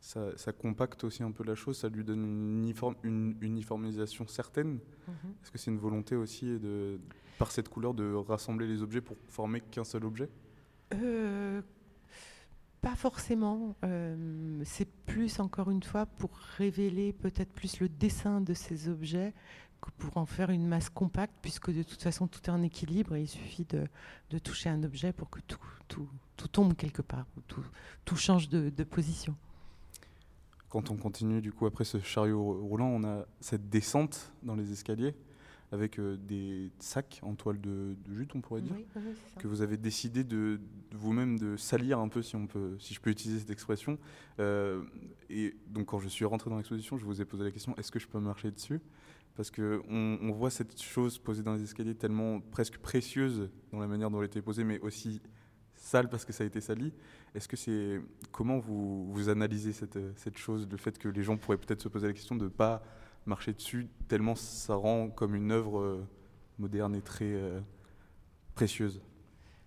Ça, 0.00 0.36
ça, 0.36 0.52
compacte 0.52 1.02
aussi 1.04 1.22
un 1.22 1.30
peu 1.30 1.44
la 1.44 1.54
chose, 1.54 1.78
ça 1.78 1.88
lui 1.88 2.04
donne 2.04 2.24
une, 2.24 2.58
uniform, 2.58 2.94
une 3.04 3.36
uniformisation 3.40 4.26
certaine. 4.26 4.76
-hmm. 4.76 5.30
Est-ce 5.42 5.50
que 5.50 5.56
c'est 5.56 5.70
une 5.70 5.78
volonté 5.78 6.14
aussi, 6.14 6.44
de, 6.58 7.00
par 7.38 7.50
cette 7.50 7.70
couleur, 7.70 7.94
de 7.94 8.12
rassembler 8.14 8.66
les 8.66 8.82
objets 8.82 9.00
pour 9.00 9.16
former 9.28 9.60
qu'un 9.62 9.84
seul 9.84 10.04
objet? 10.04 10.28
Euh, 10.92 11.62
pas 12.84 12.96
forcément. 12.96 13.74
Euh, 13.82 14.60
c'est 14.64 14.90
plus, 15.06 15.40
encore 15.40 15.70
une 15.70 15.82
fois, 15.82 16.04
pour 16.04 16.32
révéler 16.58 17.14
peut-être 17.14 17.52
plus 17.60 17.80
le 17.80 17.88
dessin 17.88 18.42
de 18.42 18.52
ces 18.52 18.90
objets 18.90 19.32
pour 19.92 20.16
en 20.16 20.26
faire 20.26 20.50
une 20.50 20.66
masse 20.66 20.90
compacte, 20.90 21.34
puisque 21.42 21.70
de 21.72 21.82
toute 21.82 22.02
façon, 22.02 22.26
tout 22.26 22.40
est 22.44 22.50
en 22.50 22.62
équilibre 22.62 23.14
et 23.16 23.22
il 23.22 23.28
suffit 23.28 23.64
de, 23.64 23.86
de 24.30 24.38
toucher 24.38 24.68
un 24.68 24.82
objet 24.82 25.12
pour 25.12 25.30
que 25.30 25.40
tout, 25.46 25.58
tout, 25.88 26.08
tout 26.36 26.48
tombe 26.48 26.74
quelque 26.74 27.02
part, 27.02 27.26
tout, 27.48 27.64
tout 28.04 28.16
change 28.16 28.48
de, 28.48 28.70
de, 28.70 28.84
position. 28.84 29.34
quand 30.68 30.90
on 30.90 30.96
continue 30.96 31.40
du 31.40 31.52
coup 31.52 31.66
après 31.66 31.84
ce 31.84 32.00
chariot 32.00 32.42
roulant, 32.62 32.88
on 32.88 33.04
a 33.04 33.26
cette 33.40 33.68
descente 33.70 34.32
dans 34.42 34.54
les 34.54 34.72
escaliers 34.72 35.14
avec 35.72 35.98
euh, 35.98 36.16
des 36.16 36.70
sacs 36.78 37.18
en 37.22 37.34
toile 37.34 37.60
de, 37.60 37.96
de 38.06 38.14
jute, 38.14 38.34
on 38.36 38.40
pourrait 38.40 38.60
dire, 38.60 38.74
Oui, 38.76 38.86
oui, 38.94 39.02
oui, 39.06 39.12
c'est 39.16 39.34
ça. 39.34 39.40
que 39.40 39.48
vous 39.48 39.60
avez 39.60 39.76
décidé 39.76 40.22
de, 40.22 40.60
de 40.90 40.96
vous-même 40.96 41.36
de 41.38 41.56
salir 41.56 41.98
un 41.98 42.08
peu, 42.08 42.22
si 42.22 42.36
on 42.36 42.46
peut, 42.46 42.76
si 42.78 42.94
je 42.94 43.00
peux 43.00 43.10
utiliser 43.10 43.40
cette 43.40 43.50
expression. 43.50 43.98
Euh, 44.38 44.82
et 45.30 45.56
donc 45.68 45.86
quand 45.86 45.98
je 45.98 46.08
suis 46.08 46.24
rentré 46.24 46.48
dans 46.48 46.56
l'exposition, 46.56 46.96
je 46.96 47.04
vous 47.04 47.20
ai 47.20 47.24
posé 47.24 47.42
la 47.42 47.50
question 47.50 47.74
est-ce 47.76 47.90
que 47.90 47.98
je 47.98 48.06
peux 48.06 48.20
marcher 48.20 48.50
dessus? 48.52 48.80
Parce 49.36 49.50
que 49.50 49.82
on, 49.88 50.30
voit 50.32 50.50
cette 50.50 50.80
chose 50.80 51.18
posée 51.18 51.42
dans 51.42 51.54
les 51.54 51.62
escaliers 51.62 51.94
tellement 51.94 52.40
presque 52.40 52.78
précieuse 52.78 53.50
dans 53.72 53.80
la 53.80 53.88
manière 53.88 54.10
dont 54.10 54.20
elle 54.20 54.26
été 54.26 54.40
posée, 54.40 54.62
mais 54.62 54.78
aussi 54.80 55.20
sale 55.74 56.08
parce 56.08 56.24
que 56.24 56.32
ça 56.32 56.44
a 56.44 56.46
été 56.46 56.60
sali. 56.60 56.92
Est-ce 57.34 57.48
que 57.48 57.56
c'est 57.56 58.00
comment 58.30 58.58
vous, 58.58 59.12
vous 59.12 59.28
analysez 59.28 59.72
cette, 59.72 59.98
cette 60.16 60.38
chose, 60.38 60.68
le 60.70 60.76
fait 60.76 60.96
que 60.98 61.08
les 61.08 61.24
gens 61.24 61.36
pourraient 61.36 61.58
peut-être 61.58 61.82
se 61.82 61.88
poser 61.88 62.06
la 62.06 62.12
question 62.12 62.36
de 62.36 62.44
ne 62.44 62.48
pas 62.48 62.82
marcher 63.26 63.52
dessus 63.52 63.88
tellement 64.06 64.34
ça 64.34 64.74
rend 64.74 65.08
comme 65.08 65.34
une 65.34 65.50
œuvre 65.50 65.80
euh, 65.80 66.06
moderne 66.58 66.94
et 66.94 67.00
très 67.00 67.32
euh, 67.32 67.60
précieuse? 68.54 69.00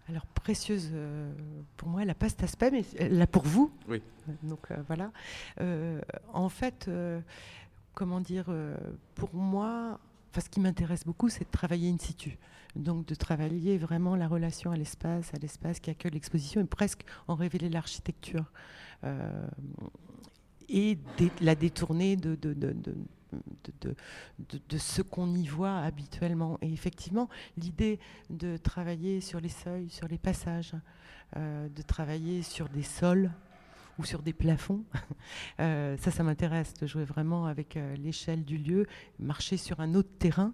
Alors 0.10 0.26
précieuse, 0.28 0.92
euh, 0.94 1.34
pour 1.76 1.90
moi, 1.90 2.02
elle 2.02 2.08
n'a 2.08 2.16
pas 2.16 2.30
cet 2.30 2.44
aspect, 2.44 2.72
mais 2.72 2.86
elle 2.98 3.18
l'a 3.18 3.28
pour 3.28 3.44
vous. 3.44 3.72
Oui. 3.90 4.02
Donc 4.44 4.72
euh, 4.72 4.78
voilà. 4.88 5.12
En 6.34 6.50
fait, 6.50 6.90
comment 7.98 8.22
dire, 8.22 8.46
euh, 8.50 8.78
pour 9.16 9.34
moi, 9.34 10.00
enfin, 10.30 10.42
ce 10.42 10.50
qui 10.50 10.60
m'intéresse 10.60 11.04
beaucoup, 11.04 11.30
c'est 11.30 11.46
de 11.46 11.52
travailler 11.52 11.90
in 11.90 11.98
situ. 11.98 12.38
Donc 12.76 13.08
de 13.08 13.16
travailler 13.16 13.80
vraiment 13.80 14.16
la 14.16 14.28
relation 14.28 14.70
à 14.72 14.78
l'espace, 14.78 15.34
à 15.34 15.38
l'espace 15.40 15.80
qui 15.80 15.90
accueille 15.90 16.12
l'exposition 16.12 16.62
et 16.62 16.66
presque 16.66 17.04
en 17.28 17.34
révéler 17.34 17.70
l'architecture. 17.70 18.46
Euh, 19.04 19.48
et 20.70 21.00
la 21.42 21.56
détourner 21.56 22.16
de, 22.18 22.36
de- 22.36 22.54
de- 22.54 22.76
de- 23.82 24.62
de 24.70 24.78
ce 24.78 25.02
qu'on 25.02 25.34
y 25.34 25.48
voit 25.48 25.78
habituellement. 25.80 26.58
Et 26.62 26.72
effectivement, 26.72 27.30
l'idée 27.58 28.00
de 28.30 28.58
travailler 28.58 29.22
sur 29.22 29.40
les 29.40 29.50
seuils, 29.50 29.90
sur 29.90 30.08
les 30.08 30.18
passages, 30.20 30.74
euh, 31.36 31.68
de 31.70 31.82
travailler 31.82 32.44
sur 32.44 32.70
des 32.70 32.84
sols 32.84 33.32
ou 33.98 34.06
sur 34.06 34.22
des 34.22 34.34
plafonds, 34.34 34.84
euh, 35.60 35.98
ça, 35.98 36.12
ça 36.12 36.24
m'intéresse, 36.24 36.74
de 36.76 36.88
jouer 36.88 37.04
vraiment 37.04 37.46
avec 37.46 37.78
euh, 37.78 37.96
l'échelle 37.96 38.44
du 38.44 38.58
lieu, 38.58 38.86
marcher 39.20 39.58
sur 39.58 39.80
un 39.80 39.94
autre 39.96 40.12
terrain. 40.20 40.54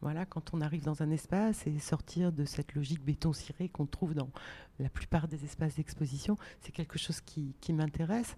Voilà, 0.00 0.26
quand 0.26 0.52
on 0.52 0.60
arrive 0.60 0.82
dans 0.82 1.00
un 1.02 1.10
espace 1.10 1.64
et 1.66 1.78
sortir 1.78 2.32
de 2.32 2.44
cette 2.44 2.74
logique 2.74 3.04
béton 3.04 3.32
ciré 3.32 3.68
qu'on 3.68 3.86
trouve 3.86 4.14
dans 4.14 4.30
la 4.78 4.88
plupart 4.88 5.28
des 5.28 5.44
espaces 5.44 5.76
d'exposition, 5.76 6.36
c'est 6.60 6.72
quelque 6.72 6.98
chose 6.98 7.20
qui, 7.20 7.54
m'intéresse. 7.72 8.36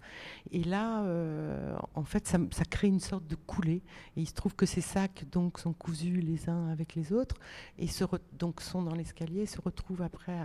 Et 0.51 0.63
là, 0.63 1.03
euh, 1.03 1.75
en 1.93 2.03
fait, 2.05 2.27
ça, 2.27 2.39
crée 2.69 2.87
une 2.87 3.01
sorte 3.01 3.27
de 3.27 3.35
coulée. 3.35 3.81
Et 4.15 4.21
il 4.21 4.27
se 4.27 4.33
trouve 4.33 4.55
que 4.55 4.65
ces 4.65 4.81
sacs 4.81 5.25
donc 5.31 5.59
sont 5.59 5.73
cousus 5.73 6.21
les 6.21 6.49
uns 6.49 6.69
avec 6.69 6.95
les 6.95 7.11
autres 7.11 7.35
et 7.77 7.87
se 7.87 8.05
donc 8.33 8.61
sont 8.61 8.81
dans 8.81 8.93
l'escalier, 8.95 9.41
et 9.41 9.45
se 9.45 9.59
retrouvent 9.59 10.01
après 10.01 10.37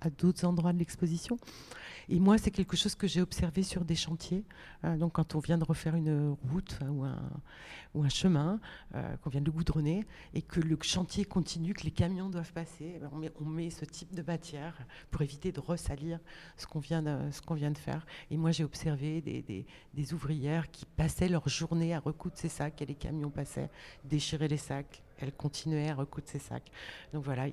à, 0.00 0.10
d'autres 0.10 0.44
endroits 0.44 0.72
de 0.72 0.78
l'exposition. 0.78 1.36
Et 2.08 2.18
moi, 2.18 2.36
c'est 2.38 2.50
quelque 2.50 2.76
chose 2.76 2.94
que 2.94 3.06
j'ai 3.06 3.20
observé 3.20 3.62
sur 3.62 3.84
des 3.84 3.94
chantiers. 3.94 4.44
Euh, 4.84 4.96
donc, 4.96 5.12
quand 5.12 5.34
on 5.34 5.38
vient 5.38 5.58
de 5.58 5.64
refaire 5.64 5.94
une 5.94 6.36
route 6.50 6.76
enfin, 6.80 6.90
ou, 7.94 8.02
un, 8.02 8.08
chemin, 8.08 8.58
euh, 8.94 9.16
qu'on 9.18 9.30
vient 9.30 9.40
de 9.40 9.50
goudronner, 9.50 10.04
et 10.34 10.42
que 10.42 10.60
le 10.60 10.76
chantier 10.82 11.24
continue, 11.24 11.74
que 11.74 11.84
les 11.84 11.90
camions 11.90 12.28
doivent 12.28 12.52
passer, 12.52 12.94
eh 12.96 12.98
ben, 12.98 13.10
on, 13.12 13.16
met, 13.16 13.32
on 13.40 13.44
met 13.44 13.70
ce 13.70 13.84
type 13.84 14.14
de 14.14 14.22
matière 14.22 14.76
pour 15.10 15.22
éviter 15.32 15.52
de 15.52 15.60
ressalir 15.60 16.18
ce 16.56 16.66
qu'on 16.66 16.78
vient, 16.80 17.02
de- 17.02 17.30
vient 17.54 17.70
de 17.70 17.78
faire. 17.78 18.04
Et 18.30 18.36
moi, 18.36 18.50
j'ai 18.50 18.64
observé 18.64 19.20
des, 19.22 19.40
des- 19.42 19.66
ouvrières 20.14 20.70
qui 20.70 20.84
passaient 20.84 21.28
leur 21.28 21.48
journée 21.48 21.94
à 21.94 22.00
recoudre 22.00 22.36
ces 22.36 22.48
sacs, 22.48 22.80
et 22.82 22.86
les 22.86 22.94
camions 22.94 23.30
passaient, 23.30 23.70
déchiraient 24.04 24.48
les 24.48 24.56
sacs. 24.58 25.02
Elles 25.18 25.32
continuaient 25.32 25.88
à 25.90 25.94
recoudre 25.94 26.28
ces 26.28 26.38
sacs. 26.38 26.70
Donc 27.12 27.24
voilà, 27.24 27.44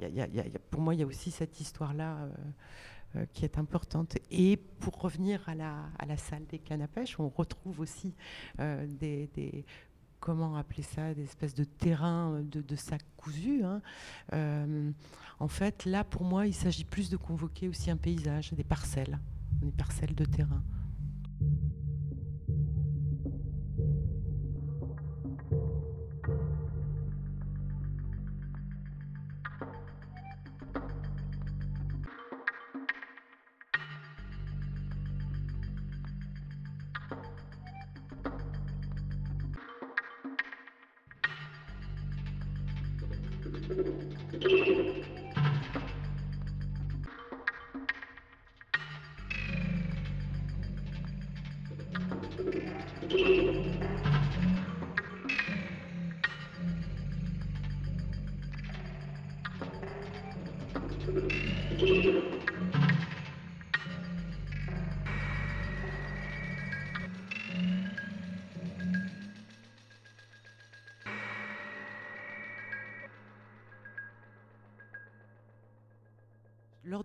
pour 0.72 0.82
moi, 0.82 0.94
il 0.94 1.00
y 1.00 1.04
a 1.04 1.06
aussi 1.06 1.32
cette 1.32 1.60
histoire-là 1.62 2.16
euh, 2.18 2.30
euh, 3.16 3.26
qui 3.34 3.46
est 3.46 3.58
importante. 3.58 4.18
Et 4.32 4.58
pour 4.58 5.00
revenir 5.00 5.48
à 5.48 5.56
la, 5.56 5.86
à 5.98 6.06
la 6.06 6.18
salle 6.18 6.46
des 6.48 6.60
cannes 6.60 6.82
on 7.20 7.30
retrouve 7.30 7.80
aussi 7.80 8.14
euh, 8.60 8.86
des- 9.36 9.64
comment 10.20 10.56
appeler 10.56 10.84
ça, 10.84 11.14
des 11.14 11.24
espèces 11.24 11.54
de 11.56 11.64
terrains 11.64 12.42
de, 12.42 12.62
de 12.62 12.76
sacs 12.76 13.06
cousus. 13.18 13.64
hein. 13.64 13.82
Euh, 14.34 14.92
en 15.40 15.48
fait, 15.48 15.86
là, 15.86 16.04
pour 16.04 16.24
moi, 16.24 16.48
il 16.48 16.54
s'agit 16.54 16.84
plus 16.84 17.10
de 17.10 17.18
convoquer 17.18 17.68
aussi 17.68 17.90
un 17.90 17.98
paysage, 17.98 18.54
des 18.54 18.64
parcelles, 18.64 19.20
des 19.62 19.72
parcelles 19.72 20.16
de 20.16 20.26
terrain. 20.26 20.64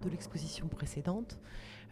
De 0.05 0.11
l'exposition 0.11 0.69
précédente, 0.69 1.39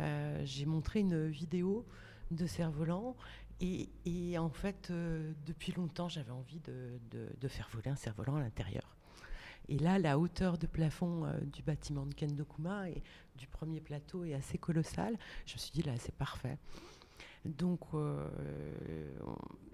euh, 0.01 0.41
j'ai 0.45 0.67
montré 0.67 1.01
une 1.01 1.29
vidéo 1.29 1.87
de 2.31 2.47
cerf-volant 2.47 3.17
et, 3.61 4.37
en 4.39 4.49
fait, 4.49 4.89
euh, 4.91 5.33
depuis 5.47 5.71
longtemps, 5.73 6.09
j'avais 6.09 6.33
envie 6.33 6.61
de, 6.61 7.49
faire 7.49 7.69
voler 7.73 7.91
un 7.91 7.97
cerf-volant 7.97 8.37
à 8.37 8.41
l'intérieur. 8.41 8.97
Et 9.69 9.79
là, 9.79 10.01
la 10.01 10.19
hauteur 10.19 10.59
de 10.59 10.67
plafond 10.67 11.25
euh, 11.25 11.39
du 11.41 11.63
bâtiment 11.63 12.05
de 12.05 12.13
Kendokuma 12.13 12.91
et 12.91 13.03
du 13.37 13.47
premier 13.47 13.81
plateau 13.81 14.25
est 14.25 14.35
assez 14.35 14.59
colossale. 14.59 15.17
Je 15.47 15.55
me 15.55 15.59
suis 15.59 15.71
dit, 15.71 15.83
là, 15.83 15.93
c'est 15.99 16.15
parfait. 16.15 16.59
Donc, 17.45 17.81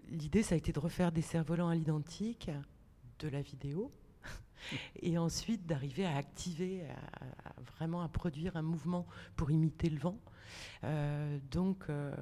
l'idée, 0.08 0.42
ça 0.42 0.54
a 0.54 0.58
été 0.58 0.72
de 0.72 0.78
refaire 0.78 1.12
des 1.12 1.22
cerfs-volants 1.22 1.68
à 1.68 1.74
l'identique 1.74 2.50
de 3.18 3.28
la 3.28 3.42
vidéo 3.42 3.90
et 5.00 5.18
ensuite 5.18 5.66
d'arriver 5.66 6.04
à 6.06 6.16
activer, 6.16 6.82
à- 6.88 7.60
vraiment 7.76 8.02
à 8.02 8.08
produire 8.08 8.56
un 8.56 8.62
mouvement 8.62 9.06
pour 9.36 9.50
imiter 9.50 9.88
le 9.90 9.98
vent. 9.98 10.18
Euh, 10.84 11.38
donc, 11.50 11.84
euh, 11.90 12.12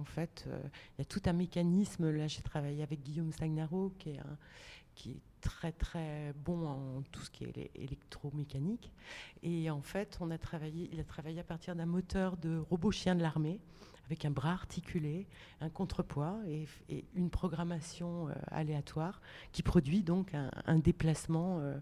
en 0.00 0.04
fait, 0.04 0.44
euh, 0.46 0.60
il 0.96 1.00
y 1.00 1.02
a 1.02 1.04
tout 1.04 1.22
un 1.26 1.32
mécanisme. 1.32 2.10
Là, 2.10 2.28
j'ai 2.28 2.42
travaillé 2.42 2.82
avec 2.82 3.02
Guillaume 3.02 3.32
Sagnaro, 3.32 3.92
qui 3.98 4.10
est, 4.10 4.20
qui 4.94 5.10
est 5.12 5.20
très 5.40 5.72
très 5.72 6.32
bon 6.44 6.66
en 6.68 7.02
tout 7.10 7.22
ce 7.22 7.30
qui 7.30 7.44
est 7.44 7.70
électromécanique. 7.74 8.92
Et 9.42 9.68
en 9.70 9.82
fait, 9.82 10.18
on 10.20 10.30
a 10.30 10.38
travaillé, 10.38 10.88
il 10.92 11.00
a 11.00 11.04
travaillé 11.04 11.40
à 11.40 11.44
partir 11.44 11.74
d'un 11.74 11.86
moteur 11.86 12.36
de 12.36 12.58
robot 12.58 12.92
chien 12.92 13.14
de 13.14 13.22
l'armée, 13.22 13.58
avec 14.06 14.24
un 14.24 14.30
bras 14.30 14.52
articulé, 14.52 15.26
un 15.60 15.70
contrepoids 15.70 16.38
et, 16.46 16.66
une 17.14 17.30
programmation 17.30 18.28
euh, 18.28 18.32
aléatoire 18.48 19.20
qui 19.52 19.62
produit 19.62 20.02
donc 20.02 20.32
un, 20.34 20.78
déplacement 20.78 21.60
euh, 21.60 21.78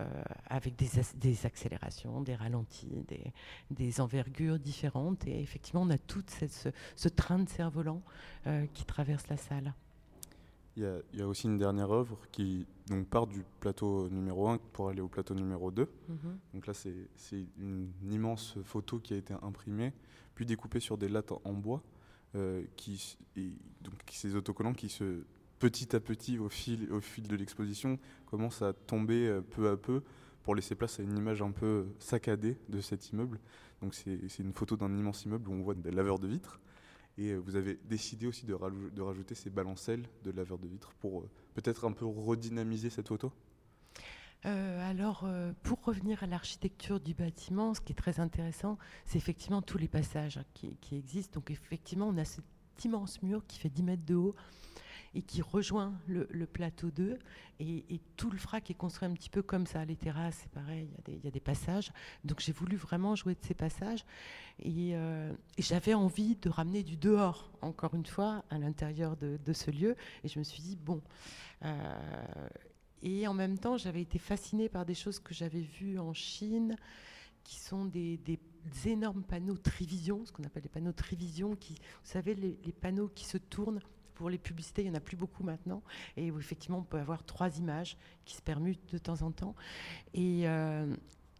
euh, 0.00 0.04
avec 0.46 0.76
des, 0.76 0.88
ac- 1.00 1.16
des 1.18 1.46
accélérations, 1.46 2.20
des 2.20 2.34
ralentis, 2.34 3.04
des, 3.70 4.00
envergures 4.00 4.58
différentes. 4.58 5.26
Et 5.26 5.40
effectivement, 5.40 5.82
on 5.82 5.90
a 5.90 5.98
tout 5.98 6.24
ce, 6.28 7.08
train 7.08 7.38
de 7.38 7.48
cerf-volant 7.48 8.02
qui 8.74 8.84
traverse 8.84 9.28
la 9.28 9.36
salle. 9.36 9.74
Il 10.78 10.84
y, 10.84 10.86
a, 10.86 10.98
il 11.12 11.18
y 11.18 11.22
a 11.22 11.26
aussi 11.26 11.48
une 11.48 11.58
dernière 11.58 11.90
œuvre 11.90 12.16
qui 12.30 12.64
donc, 12.86 13.08
part 13.08 13.26
du 13.26 13.42
plateau 13.58 14.08
numéro 14.10 14.48
1 14.48 14.58
pour 14.72 14.88
aller 14.90 15.00
au 15.00 15.08
plateau 15.08 15.34
numéro 15.34 15.72
2. 15.72 15.88
Mhm. 16.08 16.38
Donc 16.54 16.66
là, 16.68 16.72
c'est 16.72 16.94
une 17.58 17.90
immense 18.08 18.56
photo 18.62 19.00
qui 19.00 19.12
a 19.12 19.16
été 19.16 19.34
imprimée, 19.42 19.92
puis 20.36 20.46
découpée 20.46 20.78
sur 20.78 20.96
des 20.96 21.08
lattes 21.08 21.32
en- 21.32 21.52
bois, 21.52 21.82
euh, 22.36 22.62
qui, 22.76 23.18
et 23.36 23.50
donc 23.80 23.94
ces 24.08 24.36
autocollants 24.36 24.72
qui 24.72 24.88
se 24.88 25.24
petit 25.58 25.96
à 25.96 25.98
petit 26.00 26.38
au 26.38 26.48
fil, 26.48 26.88
au 26.92 27.00
fil 27.00 27.26
de 27.26 27.34
l'exposition 27.34 27.98
commencent 28.26 28.62
à 28.62 28.72
tomber 28.72 29.26
euh, 29.26 29.40
peu 29.40 29.70
à 29.70 29.76
peu 29.76 30.02
pour 30.44 30.54
laisser 30.54 30.76
place 30.76 31.00
à 31.00 31.02
une 31.02 31.16
image 31.18 31.42
un 31.42 31.50
peu 31.50 31.86
saccadée 31.98 32.56
de 32.68 32.80
cet 32.80 33.10
immeuble. 33.10 33.40
Donc 33.82 33.94
c'est 33.96 34.38
une 34.38 34.52
photo 34.52 34.76
d'un 34.76 34.96
immense 34.96 35.24
immeuble 35.24 35.48
où 35.50 35.54
on 35.54 35.62
voit 35.62 35.74
des 35.74 35.90
laveurs 35.90 36.20
de 36.20 36.28
vitres. 36.28 36.60
Et 37.18 37.34
vous 37.34 37.56
avez 37.56 37.78
décidé 37.84 38.26
aussi 38.26 38.46
de, 38.46 38.54
rajouter 38.54 39.34
ces 39.34 39.50
balancelles 39.50 40.04
de 40.22 40.30
laveur 40.30 40.56
de 40.58 40.68
vitre 40.68 40.92
pour 41.00 41.24
peut-être 41.54 41.84
un 41.84 41.92
peu 41.92 42.06
redynamiser 42.06 42.90
cette 42.90 43.08
photo 43.08 43.32
euh, 44.46 44.88
alors, 44.88 45.22
euh, 45.24 45.52
pour 45.64 45.82
revenir 45.84 46.22
à 46.22 46.28
l'architecture 46.28 47.00
du 47.00 47.12
bâtiment, 47.12 47.74
ce 47.74 47.80
qui 47.80 47.92
est 47.92 47.96
très 47.96 48.20
intéressant, 48.20 48.78
c'est 49.04 49.18
effectivement 49.18 49.62
tous 49.62 49.78
les 49.78 49.88
passages 49.88 50.38
qui, 50.54 50.76
existent. 50.92 51.40
Donc, 51.40 51.50
effectivement, 51.50 52.06
on 52.06 52.16
a 52.18 52.24
cet 52.24 52.44
immense 52.84 53.20
mur 53.20 53.42
qui 53.48 53.58
fait 53.58 53.68
10 53.68 53.82
mètres 53.82 54.04
de 54.06 54.14
haut 54.14 54.36
et 55.18 55.22
qui 55.22 55.42
rejoint 55.42 55.92
le, 56.06 56.46
plateau 56.46 56.92
2. 56.92 57.18
Et, 57.58 58.00
tout 58.16 58.30
le 58.30 58.38
frac 58.38 58.70
est 58.70 58.74
construit 58.74 59.08
un 59.08 59.12
petit 59.12 59.30
peu 59.30 59.42
comme 59.42 59.66
ça. 59.66 59.84
Les 59.84 59.96
terrasses, 59.96 60.38
c'est 60.42 60.50
pareil, 60.52 60.88
il 61.08 61.24
y, 61.24 61.26
a 61.26 61.30
des 61.32 61.40
passages. 61.40 61.92
Donc, 62.24 62.38
j'ai 62.38 62.52
voulu 62.52 62.76
vraiment 62.76 63.16
jouer 63.16 63.34
de 63.34 63.44
ces 63.44 63.54
passages. 63.54 64.04
Et, 64.60 64.94
euh, 64.94 65.32
j'avais 65.58 65.92
envie 65.92 66.36
de 66.36 66.48
ramener 66.48 66.84
du 66.84 66.96
dehors, 66.96 67.50
encore 67.62 67.94
une 67.94 68.06
fois, 68.06 68.44
à 68.48 68.58
l'intérieur 68.58 69.16
de, 69.16 69.52
ce 69.52 69.72
lieu. 69.72 69.96
Et 70.22 70.28
je 70.28 70.38
me 70.38 70.44
suis 70.44 70.62
dit, 70.62 70.76
bon. 70.76 71.02
Et 73.02 73.26
en 73.26 73.34
même 73.34 73.58
temps, 73.58 73.76
j'avais 73.76 74.02
été 74.02 74.20
fascinée 74.20 74.68
par 74.68 74.86
des 74.86 74.94
choses 74.94 75.18
que 75.18 75.34
j'avais 75.34 75.62
vues 75.62 75.98
en 75.98 76.12
Chine, 76.14 76.76
qui 77.42 77.56
sont 77.56 77.86
des, 77.86 78.20
énormes 78.84 79.24
panneaux 79.24 79.56
trivision, 79.56 80.24
ce 80.24 80.30
qu'on 80.30 80.44
appelle 80.44 80.62
les 80.62 80.68
panneaux 80.68 80.92
trivision, 80.92 81.56
qui, 81.56 81.74
vous 81.74 82.10
savez, 82.10 82.34
les, 82.34 82.72
panneaux 82.72 83.08
qui 83.08 83.24
se 83.24 83.38
tournent 83.38 83.80
pour 84.18 84.28
les 84.30 84.38
publicités, 84.38 84.82
il 84.82 84.86
n'y 84.86 84.90
en 84.90 84.98
a 84.98 85.00
plus 85.00 85.16
beaucoup 85.16 85.44
maintenant, 85.44 85.80
et 86.16 86.26
effectivement 86.26 86.78
on 86.78 86.82
peut 86.82 86.98
avoir 86.98 87.24
trois 87.24 87.56
images 87.58 87.96
qui 88.24 88.34
se 88.34 88.42
permutent 88.42 88.92
de 88.92 88.98
temps 88.98 89.22
en 89.22 89.30
temps. 89.30 89.54
Et, 90.12 90.48
euh, 90.48 90.92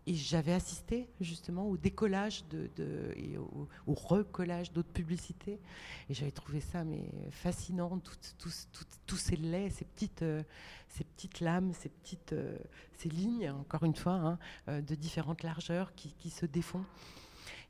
j'avais 0.06 0.54
assisté 0.54 1.06
justement 1.20 1.68
au 1.68 1.76
décollage 1.76 2.42
de, 2.48 2.70
et 3.14 3.36
au, 3.36 3.68
recollage 3.94 4.72
d'autres 4.72 4.88
publicités. 4.88 5.60
Et 6.08 6.14
j'avais 6.14 6.30
trouvé 6.30 6.60
ça 6.60 6.82
mais 6.82 7.10
fascinant, 7.30 8.00
tous 8.38 9.16
ces 9.18 9.36
laits, 9.36 9.70
ces 9.70 9.84
petites, 9.84 10.22
euh, 10.22 10.42
ces 10.88 11.04
petites 11.04 11.40
lames, 11.40 11.74
ces, 11.74 11.90
petites, 11.90 12.32
euh, 12.32 12.56
ces 12.96 13.10
lignes, 13.10 13.50
encore 13.50 13.84
une 13.84 13.94
fois, 13.94 14.38
hein, 14.66 14.80
de 14.80 14.94
différentes 14.94 15.42
largeurs 15.42 15.94
qui, 15.94 16.14
qui 16.14 16.30
se 16.30 16.46
défont. 16.46 16.86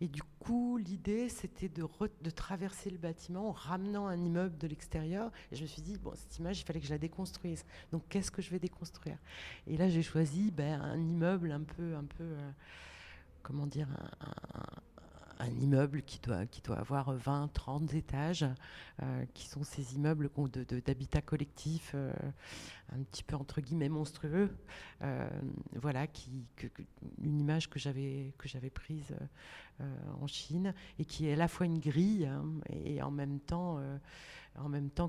Et 0.01 0.07
du 0.07 0.23
coup, 0.39 0.77
l'idée, 0.77 1.29
c'était 1.29 1.69
de, 1.69 2.31
traverser 2.31 2.91
le 2.91 2.99
bâtiment 2.99 3.49
en 3.49 3.53
ramenant 3.53 4.07
un 4.07 4.17
immeuble 4.17 4.57
de 4.59 4.69
l'extérieur. 4.69 5.33
Et 5.51 5.57
je 5.57 5.63
me 5.63 5.67
suis 5.67 5.83
dit, 5.83 5.99
bon, 5.99 6.13
cette 6.15 6.39
image, 6.39 6.61
il 6.61 6.65
fallait 6.65 6.81
que 6.81 6.87
je 6.87 6.93
la 6.93 6.99
déconstruise. 6.99 7.65
Donc, 7.91 8.03
qu'est-ce 8.09 8.31
que 8.31 8.41
je 8.41 8.51
vais 8.51 8.61
déconstruire? 8.61 9.19
Et 9.67 9.77
là, 9.77 9.89
j'ai 9.89 10.03
choisi 10.03 10.53
ben, 10.53 10.81
un 10.81 10.99
immeuble 10.99 11.51
un 11.51 11.63
peu, 11.63 11.97
un 11.97 12.05
peu 12.05 12.23
euh, 12.23 12.51
comment 13.43 13.67
dire, 13.67 13.89
immeuble 15.47 16.03
qui 16.03 16.21
doit, 16.21 16.47
avoir 16.77 17.13
20, 17.13 17.53
30 17.53 17.95
étages, 17.95 18.45
euh, 19.03 19.25
qui 19.35 19.47
sont 19.47 19.63
ces 19.63 19.95
immeubles 19.95 20.31
d'habitat 20.85 21.23
collectif, 21.23 21.93
euh, 21.95 22.13
un 22.93 23.03
petit 23.05 23.23
peu 23.23 23.37
entre 23.37 23.61
guillemets 23.61 23.89
monstrueux. 23.89 24.51
Euh, 25.03 25.29
voilà, 25.75 26.07
une 27.23 27.41
image 27.41 27.71
que 27.71 27.79
j'avais 27.79 28.33
prise 28.75 29.15
en 30.21 30.27
Chine 30.27 30.75
et 30.99 31.05
qui 31.05 31.29
est 31.29 31.35
à 31.35 31.37
la 31.37 31.47
fois 31.47 31.67
une 31.67 31.79
grille 31.79 32.27
hein, 32.27 32.45
et 32.71 33.01
en 33.01 33.13
même 33.13 33.39
temps 33.39 33.79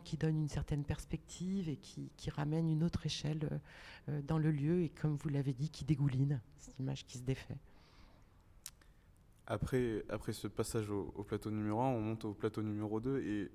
qui 0.03 0.17
donne 0.17 0.37
une 0.37 0.47
certaine 0.47 0.83
perspective 0.83 1.69
et 1.69 1.77
qui, 1.77 2.11
qui 2.17 2.29
ramène 2.29 2.69
une 2.69 2.83
autre 2.83 3.05
échelle 3.05 3.59
dans 4.07 4.37
le 4.37 4.51
lieu 4.51 4.83
et 4.83 4.89
comme 4.89 5.15
vous 5.15 5.29
l'avez 5.29 5.53
dit, 5.53 5.69
qui 5.69 5.85
dégouline, 5.85 6.39
cette 6.57 6.77
image 6.79 7.05
qui 7.07 7.17
se 7.17 7.23
défait. 7.23 7.57
Après, 9.49 10.05
après 10.09 10.31
ce 10.31 10.47
passage 10.47 10.91
au, 10.91 11.23
plateau 11.27 11.49
numéro 11.49 11.81
1, 11.81 11.85
on 11.87 12.01
monte 12.01 12.25
au 12.25 12.33
plateau 12.35 12.61
numéro 12.61 12.99
2 12.99 13.19
et 13.19 13.51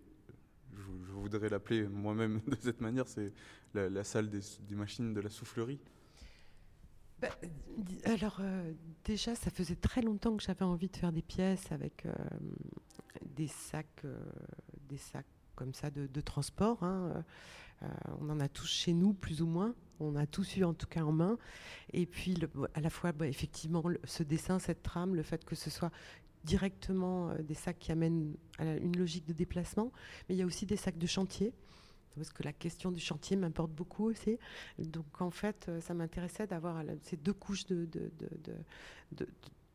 je, 0.73 1.13
voudrais 1.13 1.49
l'appeler 1.49 1.87
moi-même 1.87 2.41
de 2.49 2.57
cette 2.57 2.81
manière, 2.81 3.07
c'est 3.07 3.33
la, 3.75 4.03
salle 4.03 4.29
des, 4.29 4.75
machines 4.75 5.15
de 5.15 5.21
la 5.21 5.31
soufflerie. 5.31 5.79
Bah, 7.21 7.29
alors 8.07 8.39
euh, 8.41 8.73
déjà, 9.05 9.37
ça 9.37 9.51
faisait 9.51 9.77
très 9.77 10.03
longtemps 10.03 10.37
que 10.37 10.43
j'avais 10.43 10.65
envie 10.65 10.89
de 10.89 10.97
faire 10.97 11.13
des 11.13 11.23
pièces 11.23 11.71
avec 11.71 12.07
euh, 12.07 12.13
des 13.37 13.47
sacs, 13.47 13.87
euh, 14.05 14.19
des 14.89 14.99
sacs 14.99 15.25
comme 15.55 15.75
ça 15.75 15.91
de, 15.91 16.21
transport. 16.21 16.83
Hein, 16.83 17.25
on 18.21 18.31
en 18.31 18.41
a 18.41 18.49
tous 18.49 18.67
chez 18.67 18.93
nous, 18.93 19.13
plus 19.13 19.43
ou 19.43 19.47
moins. 19.47 19.75
On 20.01 20.17
a 20.17 20.27
tous 20.27 20.57
eu 20.57 20.65
en 20.65 20.75
tout 20.75 20.87
cas 20.87 21.03
en 21.03 21.13
main. 21.13 21.39
Et 21.93 22.07
puis 22.07 22.37
à 22.75 22.81
la 22.81 22.91
fois, 22.91 23.13
bah, 23.13 23.29
effectivement, 23.29 23.83
ce 24.05 24.23
dessin, 24.23 24.59
cette 24.59 24.83
trame, 24.83 25.15
le 25.15 25.23
fait 25.23 25.45
que 25.45 25.55
ce 25.55 25.71
soit 25.71 25.91
directement 26.45 27.31
euh, 27.31 27.43
des 27.43 27.55
sacs 27.55 27.79
qui 27.79 27.93
amènent 27.93 28.35
à 28.59 28.77
une 28.77 28.97
logique 28.97 29.27
de 29.27 29.33
déplacement, 29.33 29.93
mais 30.29 30.35
il 30.35 30.39
y 30.39 30.43
a 30.43 30.47
aussi 30.47 30.67
des 30.67 30.77
sacs 30.77 30.99
de 30.99 31.07
chantier 31.07 31.53
parce 32.17 32.31
que 32.31 32.45
la 32.45 32.53
question 32.53 32.93
du 32.93 33.01
chantier 33.01 33.37
m'importe 33.37 33.73
beaucoup 33.73 34.05
aussi. 34.05 34.39
Donc 34.79 35.21
en 35.21 35.31
fait, 35.31 35.67
euh, 35.69 35.81
ça 35.81 35.95
m'intéressait 35.95 36.47
d'avoir 36.47 36.83
ces 37.03 37.17
deux 37.17 37.33
couches 37.33 37.67
de, 37.67 37.87
de, 37.87 38.11
de, 39.13 39.27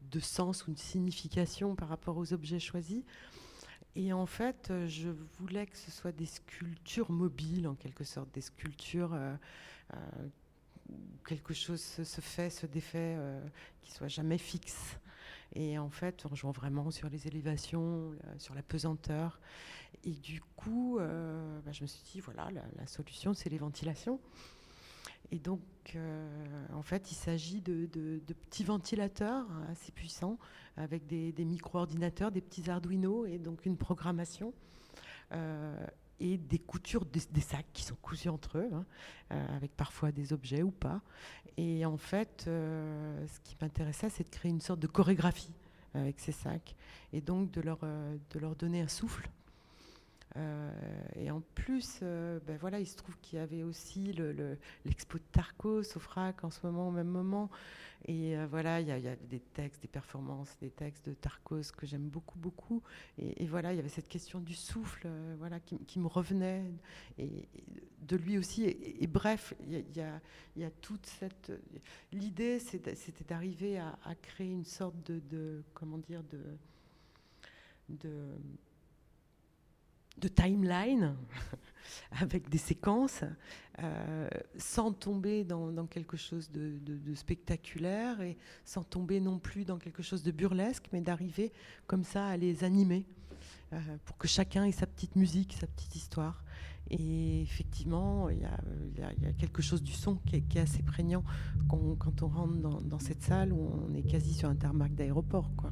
de, 0.10 0.20
sens 0.20 0.66
ou 0.68 0.72
de 0.72 0.80
signification 0.80 1.76
par 1.76 1.90
rapport 1.90 2.18
aux 2.18 2.34
objets 2.34 2.60
choisis. 2.60 3.04
Et 3.96 4.14
en 4.14 4.26
fait, 4.26 4.70
euh, 4.70 4.88
je 4.88 5.10
voulais 5.40 5.66
que 5.66 5.78
ce 5.78 5.92
soit 5.92 6.12
des 6.12 6.26
sculptures 6.26 7.12
mobiles, 7.12 7.68
en 7.68 7.76
quelque 7.76 8.04
sorte, 8.04 8.34
des 8.34 8.42
sculptures 8.42 9.14
euh, 9.14 9.36
euh, 9.94 9.98
quelque 11.26 11.54
chose 11.54 11.82
se, 11.82 12.22
fait, 12.22 12.50
se 12.50 12.66
défait, 12.66 13.16
qui 13.82 13.92
soit 13.92 14.08
jamais 14.08 14.40
fixe. 14.40 14.98
Et 15.54 15.78
en 15.78 15.90
fait, 15.90 16.26
on 16.30 16.34
joue 16.34 16.52
vraiment 16.52 16.90
sur 16.90 17.10
les 17.10 17.28
élévations, 17.28 18.16
sur 18.40 18.56
la 18.56 18.64
pesanteur. 18.64 19.40
Et 20.04 20.14
du 20.14 20.42
coup, 20.56 20.98
bah, 20.98 21.72
je 21.72 21.84
me 21.84 21.88
suis 21.88 22.02
dit, 22.12 22.22
voilà, 22.22 22.50
la 22.76 22.88
solution, 22.88 23.36
c'est 23.36 23.50
les 23.50 23.60
ventilations. 23.60 24.20
Et 25.32 25.40
donc, 25.40 25.62
euh, 25.96 26.66
en 26.74 26.82
fait, 26.82 27.12
il 27.12 27.16
s'agit 27.16 27.62
de, 27.62 27.88
petits 28.50 28.64
ventilateurs 28.64 29.46
assez 29.72 29.92
puissants 29.92 30.38
avec 30.78 31.06
des, 31.06 31.34
micro-ordinateurs, 31.46 32.32
des 32.32 32.42
petits 32.42 32.70
Arduino 32.70 33.26
et 33.26 33.38
donc 33.38 33.66
une 33.66 33.78
programmation. 33.78 34.54
Euh, 35.32 35.76
et 36.22 36.38
des 36.38 36.60
coutures, 36.60 37.06
des, 37.06 37.40
sacs 37.40 37.72
qui 37.72 37.84
sont 37.84 37.96
cousus 37.96 38.28
entre 38.28 38.58
eux, 38.58 38.70
hein, 38.74 38.86
euh, 39.32 39.56
avec 39.56 39.74
parfois 39.78 40.12
des 40.12 40.34
objets 40.34 40.64
ou 40.64 40.72
pas. 40.72 41.02
Et 41.56 41.86
en 41.86 41.96
fait, 41.96 42.44
ce 42.46 43.40
qui 43.44 43.56
m'intéressait, 43.62 44.10
c'est 44.10 44.26
de 44.26 44.30
créer 44.30 44.52
une 44.52 44.60
sorte 44.60 44.82
de 44.82 44.88
chorégraphie 44.88 45.54
avec 45.94 46.20
ces 46.20 46.34
sacs 46.34 46.76
et 47.14 47.22
donc 47.22 47.52
de 47.52 47.62
leur, 47.62 47.80
de 47.80 48.40
leur 48.40 48.56
donner 48.56 48.82
un 48.82 48.88
souffle 48.88 49.30
et 50.36 51.32
en 51.32 51.42
plus, 51.56 52.00
euh, 52.04 52.40
ben 52.46 52.58
voilà, 52.58 52.80
il 52.80 52.88
se 52.88 52.96
trouve 52.96 53.18
qu'il 53.20 53.40
y 53.40 53.42
avait 53.42 53.64
aussi 53.64 54.14
l'expo 54.86 55.18
de 55.18 55.24
Tarkos 55.32 55.96
au 55.96 56.00
FRAC 56.00 56.44
en 56.44 56.52
ce 56.52 56.66
moment, 56.66 56.88
au 56.90 56.92
même 56.92 57.08
moment. 57.08 57.50
Et 58.06 58.38
euh, 58.38 58.48
voilà, 58.48 58.80
il 58.80 58.88
y, 58.88 58.92
a 58.92 59.16
des 59.16 59.40
textes, 59.40 59.82
des 59.82 59.88
performances, 59.88 60.56
des 60.62 60.70
textes 60.70 61.10
de 61.10 61.14
Tarkos 61.14 61.72
que 61.76 61.86
j'aime 61.86 62.08
beaucoup, 62.08 62.40
beaucoup. 62.40 62.82
Et, 63.18 63.46
voilà, 63.48 63.74
il 63.74 63.76
y 63.76 63.80
avait 63.80 63.90
cette 63.90 64.08
question 64.08 64.40
du 64.40 64.54
souffle, 64.54 65.10
voilà, 65.38 65.60
qui, 65.60 66.00
me 66.00 66.08
revenait, 66.08 66.64
et, 67.18 67.50
de 68.08 68.16
lui 68.16 68.38
aussi. 68.38 68.64
Et, 68.64 69.08
bref, 69.08 69.54
il 69.68 69.84
y, 69.96 70.64
a, 70.64 70.72
toute 70.82 71.06
cette. 71.06 71.52
L'idée, 72.14 72.60
c'était 72.60 72.96
d'arriver 73.28 73.80
à, 73.80 74.16
créer 74.22 74.52
une 74.52 74.66
sorte 74.66 74.96
de, 75.12 75.20
de 75.30 75.64
comment 75.74 75.98
dire, 75.98 76.24
de, 76.24 76.40
de 77.90 78.38
de 80.20 80.28
timeline 80.28 81.16
avec 82.12 82.50
des 82.50 82.58
séquences 82.58 83.24
euh, 83.82 84.28
sans 84.58 84.92
tomber 84.92 85.44
dans, 85.46 85.88
quelque 85.88 86.18
chose 86.18 86.50
de, 86.52 87.14
spectaculaire 87.16 88.22
et 88.22 88.38
sans 88.66 88.84
tomber 88.84 89.20
non 89.22 89.40
plus 89.40 89.64
dans 89.64 89.78
quelque 89.78 90.04
chose 90.04 90.24
de 90.24 90.32
burlesque, 90.32 90.90
mais 90.92 91.02
d'arriver 91.02 91.52
comme 91.88 92.04
ça 92.04 92.28
à 92.28 92.38
les 92.38 92.64
animer 92.64 93.06
euh, 93.72 93.80
pour 94.06 94.18
que 94.18 94.28
chacun 94.28 94.66
ait 94.66 94.72
sa 94.74 94.86
petite 94.86 95.16
musique, 95.16 95.54
sa 95.54 95.68
petite 95.68 95.96
histoire. 95.96 96.44
Et 96.90 97.42
effectivement, 97.44 98.30
il 98.30 98.40
y, 98.40 98.46
a, 98.46 99.34
quelque 99.38 99.62
chose 99.62 99.84
du 99.84 99.94
son 99.94 100.16
qui 100.16 100.36
est, 100.36 100.58
assez 100.58 100.82
prégnant 100.82 101.24
quand 101.68 102.24
on 102.24 102.28
rentre 102.28 102.58
dans, 102.58 102.82
dans, 102.82 103.00
cette 103.00 103.22
salle 103.22 103.54
où 103.54 103.70
on 103.88 103.94
est 103.94 104.02
quasi 104.02 104.34
sur 104.34 104.50
un 104.50 104.56
tarmac 104.56 104.96
d'aéroport. 104.96 105.52
quoi. 105.56 105.72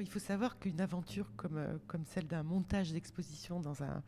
il 0.00 0.08
faut 0.08 0.18
savoir 0.18 0.58
qu'une 0.58 0.80
aventure 0.80 1.30
comme, 1.36 1.58
euh, 1.58 1.78
comme 1.86 2.04
celle 2.04 2.26
d'un 2.26 2.42
montage 2.42 2.92
d'exposition 2.92 3.60
dans, 3.60 3.82
un, 3.82 4.02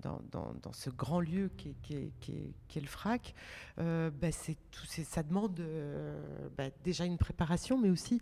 dans, 0.00 0.20
dans, 0.30 0.72
ce 0.72 0.90
grand 0.90 1.20
lieu 1.20 1.50
qui 1.56 1.70
est, 1.70 1.94
est, 1.94 2.76
est, 2.76 2.80
le 2.80 2.86
FRAC, 2.86 3.34
euh, 3.78 4.10
bah, 4.10 4.28
tout, 4.70 4.86
ça 4.86 5.22
demande 5.22 5.58
euh, 5.60 6.48
bah, 6.56 6.70
déjà 6.84 7.04
une 7.04 7.18
préparation, 7.18 7.78
mais 7.78 7.90
aussi 7.90 8.20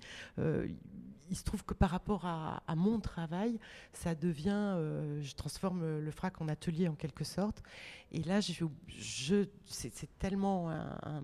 il 1.31 1.37
se 1.39 1.43
trouve 1.43 1.65
que 1.65 1.73
par 1.73 1.89
rapport 1.89 2.27
à, 2.27 2.75
mon 2.77 3.01
travail, 3.01 3.59
ça 3.95 4.15
devient, 4.15 4.77
je 5.23 5.35
transforme 5.35 5.99
le 5.99 6.11
FRAC 6.11 6.41
en 6.43 6.49
atelier 6.49 6.87
en 6.87 6.95
quelque 6.95 7.25
sorte. 7.25 7.63
Et 8.13 8.23
là, 8.23 8.41
je, 8.41 8.67
je, 8.89 9.47
c'est, 9.65 9.93
c'est 9.95 10.19
tellement 10.19 10.71
un, 10.71 11.23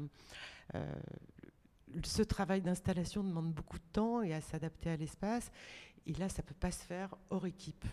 ce 2.05 2.23
travail 2.23 2.63
d'installation 2.63 3.23
demande 3.23 3.53
beaucoup 3.53 3.79
de 3.79 3.85
temps 3.93 4.23
et 4.23 4.33
à 4.35 4.41
s'adapter 4.41 4.91
à 4.91 4.97
l'espace. 4.97 5.51
Et 6.07 6.15
là, 6.15 6.29
ça 6.29 6.43
ne 6.43 6.49
peut 6.49 6.55
pas 6.59 6.71
se 6.71 6.85
faire 6.85 7.15
hors 7.31 7.47
équipe. 7.47 7.85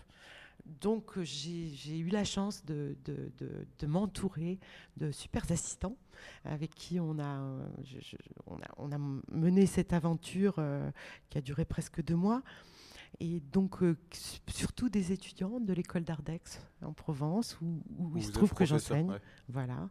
Donc, 0.80 1.16
euh, 1.16 1.24
j'ai 1.24 1.98
eu 1.98 2.08
la 2.08 2.24
chance 2.24 2.64
de, 2.64 2.96
m'entourer 3.86 4.58
de 4.96 5.10
super 5.10 5.50
assistants 5.50 5.96
avec 6.44 6.74
qui 6.74 7.00
on 7.00 7.18
a, 7.18 7.40
euh, 7.40 9.18
mené 9.30 9.66
cette 9.66 9.92
aventure 9.92 10.56
euh, 10.58 10.90
qui 11.30 11.38
a 11.38 11.40
duré 11.40 11.64
presque 11.64 12.02
deux 12.02 12.16
mois. 12.16 12.42
Et 13.20 13.40
donc, 13.40 13.82
euh, 13.82 13.96
surtout 14.46 14.88
des 14.88 15.12
étudiants 15.12 15.60
de 15.60 15.72
l'école 15.72 16.04
d'Ardex 16.04 16.60
en 16.82 16.92
Provence, 16.92 17.58
où, 17.60 17.82
où 17.98 18.16
il 18.16 18.24
se 18.24 18.32
trouve 18.32 18.54
que 18.54 18.64
j'enseigne. 18.64 19.10
ouais. 19.10 19.20
Voilà. 19.48 19.90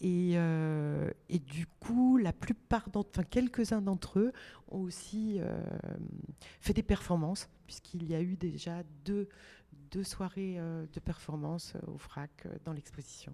Et, 0.00 0.32
euh, 0.34 1.10
et 1.28 1.38
du 1.38 1.66
coup, 1.80 2.16
la 2.16 2.32
plupart 2.32 2.90
d'entre, 2.90 3.10
enfin 3.14 3.24
quelques-uns 3.24 3.82
d'entre 3.82 4.18
eux 4.18 4.32
ont 4.68 4.80
aussi 4.80 5.38
euh, 5.38 5.62
fait 6.60 6.72
des 6.72 6.82
performances, 6.82 7.48
puisqu'il 7.66 8.08
y 8.08 8.14
a 8.14 8.20
eu 8.20 8.36
déjà 8.36 8.82
deux, 9.04 9.28
deux 9.90 10.04
soirées 10.04 10.58
de 10.92 11.00
performance 11.00 11.74
euh, 11.76 11.92
au 11.92 11.98
FRAC 11.98 12.48
dans 12.64 12.72
l'exposition. 12.72 13.32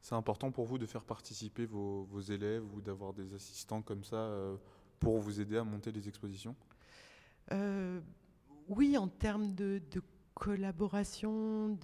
C'est 0.00 0.16
important 0.16 0.50
pour 0.50 0.64
vous 0.64 0.78
de 0.78 0.86
faire 0.86 1.04
participer 1.04 1.66
vos, 1.66 2.02
vos 2.04 2.20
élèves 2.20 2.64
ou 2.74 2.80
d'avoir 2.80 3.12
des 3.12 3.34
assistants 3.34 3.82
comme 3.82 4.02
ça 4.02 4.32
pour 4.98 5.18
vous 5.18 5.40
aider 5.40 5.56
à 5.56 5.64
monter 5.64 5.92
les 5.92 6.08
expositions? 6.08 6.54
Euh, 7.50 8.00
oui, 8.76 8.96
en 8.98 9.08
termes 9.08 9.54
de, 9.54 9.80
de 9.90 10.02
collaboration, 10.34 11.78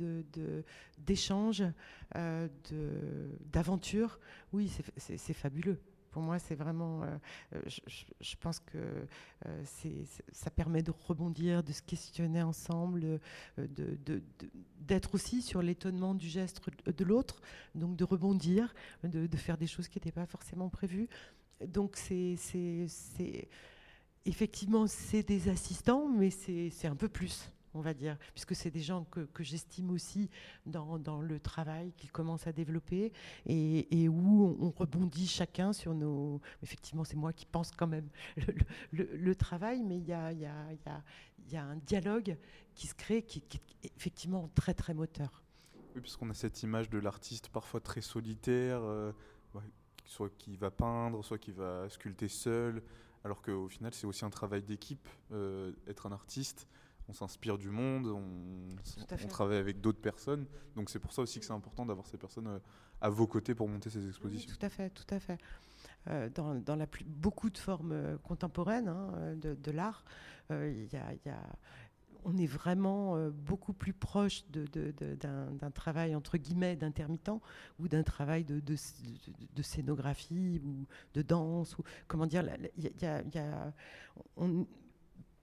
d'échange, 0.99 1.63
euh, 2.17 2.49
de- 2.71 3.39
d'aventure, 3.53 4.19
oui, 4.53 4.71
c'est- 4.97 5.33
fabuleux. 5.35 5.79
Pour 6.11 6.23
moi, 6.23 6.39
c'est 6.39 6.55
vraiment. 6.55 7.03
euh, 7.05 7.07
euh, 7.55 7.61
je, 8.21 8.37
pense 8.37 8.59
que 8.61 8.79
c'est- 9.65 10.05
ça 10.33 10.51
permet 10.51 10.83
de 10.83 10.91
rebondir, 11.07 11.63
de 11.63 11.73
se 11.73 11.83
questionner 11.83 12.43
ensemble, 12.43 13.21
de- 13.59 14.23
d'être 14.81 15.15
aussi 15.15 15.43
sur 15.43 15.61
l'étonnement 15.63 16.15
du 16.15 16.27
geste 16.29 16.61
de 16.87 17.05
l'autre, 17.05 17.41
donc 17.75 17.95
de 17.97 18.05
rebondir, 18.05 18.75
de, 19.05 19.27
de 19.27 19.37
faire 19.37 19.59
des 19.59 19.67
choses 19.67 19.87
qui 19.89 19.99
n'étaient 19.99 20.11
pas 20.11 20.27
forcément 20.27 20.71
prévues. 20.71 21.09
Donc, 21.67 21.97
c'est. 21.97 22.37
Effectivement, 24.25 24.87
c'est 24.87 25.23
des 25.23 25.49
assistants, 25.49 26.09
mais 26.09 26.31
c'est 26.31 26.87
un 26.87 26.97
peu 26.97 27.09
plus, 27.09 27.51
on 27.75 27.81
va 27.81 27.95
dire, 27.95 28.17
puisque 28.35 28.55
c'est 28.55 28.71
des 28.71 28.81
gens 28.81 29.05
que, 29.05 29.27
j'estime 29.43 29.91
aussi 29.91 30.29
dans, 30.67 30.99
dans 30.99 31.21
le 31.21 31.41
travail 31.41 31.93
qu'ils 31.97 32.13
commencent 32.13 32.47
à 32.47 32.53
développer 32.53 33.13
et, 33.47 34.09
où 34.09 34.57
on, 34.61 34.67
on 34.67 34.71
rebondit 34.71 35.27
chacun 35.27 35.73
sur 35.73 35.95
nos... 35.95 36.41
Effectivement, 36.63 37.05
c'est 37.05 37.17
moi 37.17 37.33
qui 37.33 37.47
pense 37.47 37.71
quand 37.71 37.87
même 37.87 38.09
le, 38.93 39.35
travail, 39.35 39.83
mais 39.83 39.99
il 39.99 40.07
y 40.07 40.13
a, 40.13 40.33
y, 40.33 40.47
a, 40.47 40.73
y, 40.73 41.53
y 41.53 41.57
a 41.57 41.65
un 41.65 41.77
dialogue 41.77 42.37
qui 42.75 42.87
se 42.87 42.95
crée 42.95 43.23
qui, 43.23 43.43
est 43.83 43.93
effectivement 43.97 44.51
très, 44.55 44.75
très 44.75 44.95
moteur. 44.95 45.43
Oui, 45.95 46.01
parce 46.01 46.17
qu'on 46.17 46.31
a 46.31 46.35
cette 46.35 46.63
image 46.63 46.91
de 46.91 46.99
l'artiste 46.99 47.49
parfois 47.49 47.81
très 47.81 48.01
solitaire, 48.01 48.81
euh, 48.83 49.13
soit 50.05 50.31
qui 50.39 50.57
va 50.57 50.71
peindre, 50.71 51.25
soit 51.25 51.39
qui 51.39 51.53
va 51.53 51.89
sculpter 51.89 52.29
seul, 52.29 52.83
alors 53.25 53.43
qu'au 53.43 53.69
final 53.69 53.93
c'est 53.95 54.07
aussi 54.07 54.25
un 54.25 54.31
travail 54.31 54.63
d'équipe, 54.63 55.09
euh, 55.33 55.73
être 55.87 56.07
un 56.07 56.13
artiste. 56.13 56.67
On 57.11 57.15
s'inspire 57.15 57.57
du 57.57 57.71
monde, 57.71 58.07
on, 58.07 58.69
travaille 59.29 59.57
avec 59.57 59.81
d'autres 59.81 60.01
personnes. 60.01 60.45
Donc 60.77 60.91
c'est 60.91 60.99
pour 60.99 61.13
ça 61.15 61.23
aussi 61.23 61.41
que 61.41 61.47
c'est 61.47 61.55
important 61.55 61.87
d'avoir 61.87 62.07
ces 62.07 62.19
personnes 62.19 62.49
euh, 62.49 62.59
à 63.01 63.09
vos 63.09 63.27
côtés 63.27 63.55
pour 63.55 63.67
monter 63.67 63.89
ces 63.89 64.01
Oui, 64.01 64.09
expositions. 64.09 64.55
tout 64.59 64.67
à 64.67 64.69
fait, 64.69 64.91
tout 64.91 65.07
à 65.09 65.19
fait. 65.19 65.39
Euh, 66.09 66.29
dans, 66.35 66.55
dans 66.57 66.77
la 66.77 66.87
plus, 66.87 67.05
beaucoup 67.05 67.49
de 67.49 67.57
formes 67.57 68.19
contemporaines 68.25 68.89
hein, 68.89 69.35
de, 69.37 69.55
de 69.55 69.71
l'art, 69.71 70.05
euh, 70.51 70.71
il 70.71 70.93
y 70.93 70.97
a- 70.97 71.15
il 71.15 71.21
y 71.25 71.31
a- 71.31 71.57
on 72.25 72.37
est 72.37 72.47
vraiment 72.47 73.17
euh, 73.17 73.31
beaucoup 73.31 73.73
plus 73.73 73.93
proche 73.93 74.45
d'un 74.51 75.71
travail 75.73 76.15
entre 76.15 76.39
guillemets 76.39 76.77
d'intermittent 76.77 77.41
ou 77.79 77.89
d'un 77.89 78.03
travail 78.03 78.45
de, 78.45 78.77
scénographie 79.63 80.61
ou 80.65 80.87
de 81.15 81.23
danse 81.23 81.79
ou 81.79 81.83
comment 82.07 82.27
dire. 82.27 82.45
y 82.77 83.41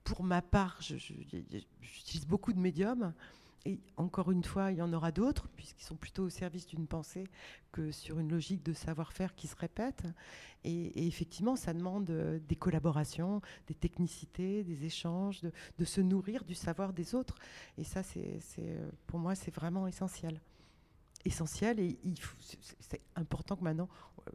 pour 0.06 0.24
ma 0.24 0.42
part, 0.42 0.78
j'utilise 0.82 2.28
beaucoup 2.28 2.54
de 2.54 2.60
médiums. 2.60 3.12
Et 3.68 3.80
encore 3.98 4.32
une 4.32 4.44
fois, 4.44 4.72
il 4.72 4.78
y 4.78 4.82
en 4.82 4.94
aura 4.94 5.12
d'autres, 5.12 5.48
puisqu'ils 5.56 5.84
sont 5.84 5.96
plutôt 5.96 6.24
au 6.24 6.30
service 6.30 6.68
d'une 6.68 6.86
pensée 6.86 7.26
que 7.72 7.92
sur 7.92 8.20
une 8.20 8.30
logique 8.30 8.64
de 8.64 8.74
savoir-faire 8.74 9.34
qui 9.34 9.48
se 9.48 9.56
répète. 9.56 10.04
Et, 10.64 11.08
effectivement, 11.08 11.56
ça 11.56 11.74
demande 11.74 12.10
euh, 12.12 12.40
des 12.48 12.56
collaborations, 12.56 13.42
des 13.68 13.74
technicités, 13.74 14.64
des 14.64 14.86
échanges, 14.86 15.42
de, 15.42 15.52
de 15.80 15.86
se 15.86 16.00
nourrir 16.02 16.44
du 16.44 16.54
savoir 16.54 16.94
des 16.94 17.16
autres. 17.16 17.36
Et 17.80 17.84
ça, 17.84 18.04
c'est, 18.04 18.40
euh, 18.60 18.90
pour 19.08 19.18
moi, 19.20 19.34
c'est 19.34 19.54
vraiment 19.54 19.88
essentiel. 19.88 20.40
Essentiel, 21.24 21.80
et 21.80 21.98
c'est- 22.80 23.02
important 23.16 23.56
que 23.56 23.64
maintenant, 23.64 23.90
euh, 24.28 24.32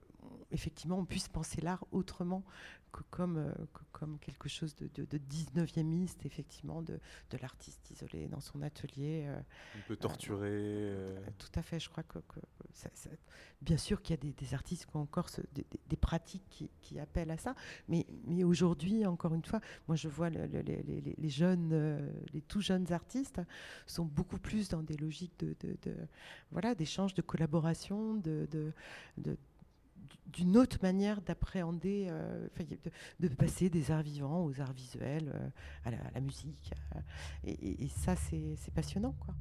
effectivement, 0.50 0.98
on 0.98 1.04
puisse 1.04 1.28
penser 1.28 1.60
l'art 1.60 1.84
autrement 1.92 2.42
que 2.92 3.02
comme, 3.10 3.36
euh, 3.38 3.52
que 3.74 3.82
comme 3.92 4.18
quelque 4.18 4.48
chose 4.48 4.74
de, 4.76 4.88
de, 4.94 5.04
de 5.04 5.18
19e 5.18 6.08
effectivement, 6.24 6.82
de, 6.82 6.98
de 7.30 7.36
l'artiste 7.40 7.90
isolé 7.90 8.28
dans 8.28 8.40
son 8.40 8.62
atelier. 8.62 9.24
euh, 9.26 9.38
Un 9.76 9.80
peu 9.86 9.96
torturé. 9.96 10.48
euh, 10.50 11.16
euh, 11.18 11.26
Tout 11.38 11.58
à 11.58 11.62
fait, 11.62 11.78
je 11.80 11.88
crois 11.88 12.02
que, 12.02 12.18
que 12.18 12.40
ça- 12.72 12.90
ça- 12.94 13.10
bien 13.62 13.76
sûr 13.76 14.02
qu'il 14.02 14.14
y 14.14 14.18
a 14.18 14.22
des, 14.22 14.32
des 14.32 14.54
artistes 14.54 14.86
qui 14.86 14.96
ont 14.96 15.00
encore 15.00 15.28
ce- 15.28 15.40
des, 15.52 15.64
pratiques 15.96 16.46
qui, 16.48 16.70
qui 16.80 16.98
appellent 16.98 17.30
à 17.30 17.36
ça, 17.36 17.54
mais, 17.88 18.06
mais 18.26 18.42
aujourd'hui, 18.44 19.04
encore 19.06 19.34
une 19.34 19.44
fois, 19.44 19.60
moi 19.86 19.96
je 19.96 20.08
vois 20.08 20.30
le- 20.30 20.46
le- 20.46 20.60
les, 20.62 20.82
les- 20.82 21.14
les 21.16 21.28
jeunes, 21.28 21.70
euh, 21.72 22.10
les 22.32 22.40
tout 22.42 22.60
jeunes 22.60 22.90
artistes 22.92 23.40
sont 23.86 24.04
beaucoup 24.06 24.38
plus 24.38 24.68
dans 24.68 24.82
des 24.82 24.96
logiques 24.96 25.38
de, 25.40 25.54
voilà, 26.50 26.74
d'échange, 26.74 27.14
de 27.14 27.22
collaboration, 27.22 28.14
de- 28.14 28.48
d'une 30.26 30.56
autre 30.56 30.78
manière 30.82 31.20
d'appréhender, 31.20 32.06
euh, 32.10 32.46
de, 33.20 33.28
passer 33.28 33.68
des 33.68 33.90
arts 33.90 34.02
vivants 34.02 34.44
aux 34.44 34.60
arts 34.60 34.72
visuels, 34.72 35.32
euh, 35.34 35.48
à, 35.84 35.90
la, 36.14 36.20
musique. 36.20 36.72
euh, 36.94 37.00
et, 37.44 37.84
et- 37.84 37.88
ça, 37.88 38.14
c'est 38.16 38.72
passionnant, 38.74 39.14
quoi. 39.20 39.34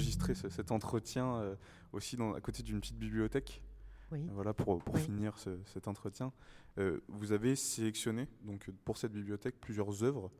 Enregistré 0.00 0.34
ce- 0.34 0.48
cet 0.48 0.70
entretien 0.72 1.36
euh, 1.36 1.54
aussi 1.92 2.16
dans- 2.16 2.32
à 2.34 2.40
côté 2.40 2.62
d'une 2.62 2.80
petite 2.80 2.98
bibliothèque. 2.98 3.62
Oui. 4.12 4.26
Voilà 4.32 4.52
pour, 4.52 4.78
pour 4.82 4.94
Oui. 4.94 5.00
finir 5.02 5.38
ce- 5.38 5.58
cet 5.66 5.86
entretien. 5.88 6.32
Euh, 6.78 7.00
vous 7.08 7.32
avez 7.32 7.54
sélectionné 7.56 8.26
donc 8.42 8.70
pour 8.84 8.96
cette 8.96 9.12
bibliothèque 9.12 9.60
plusieurs 9.60 10.02
œuvres. 10.02 10.30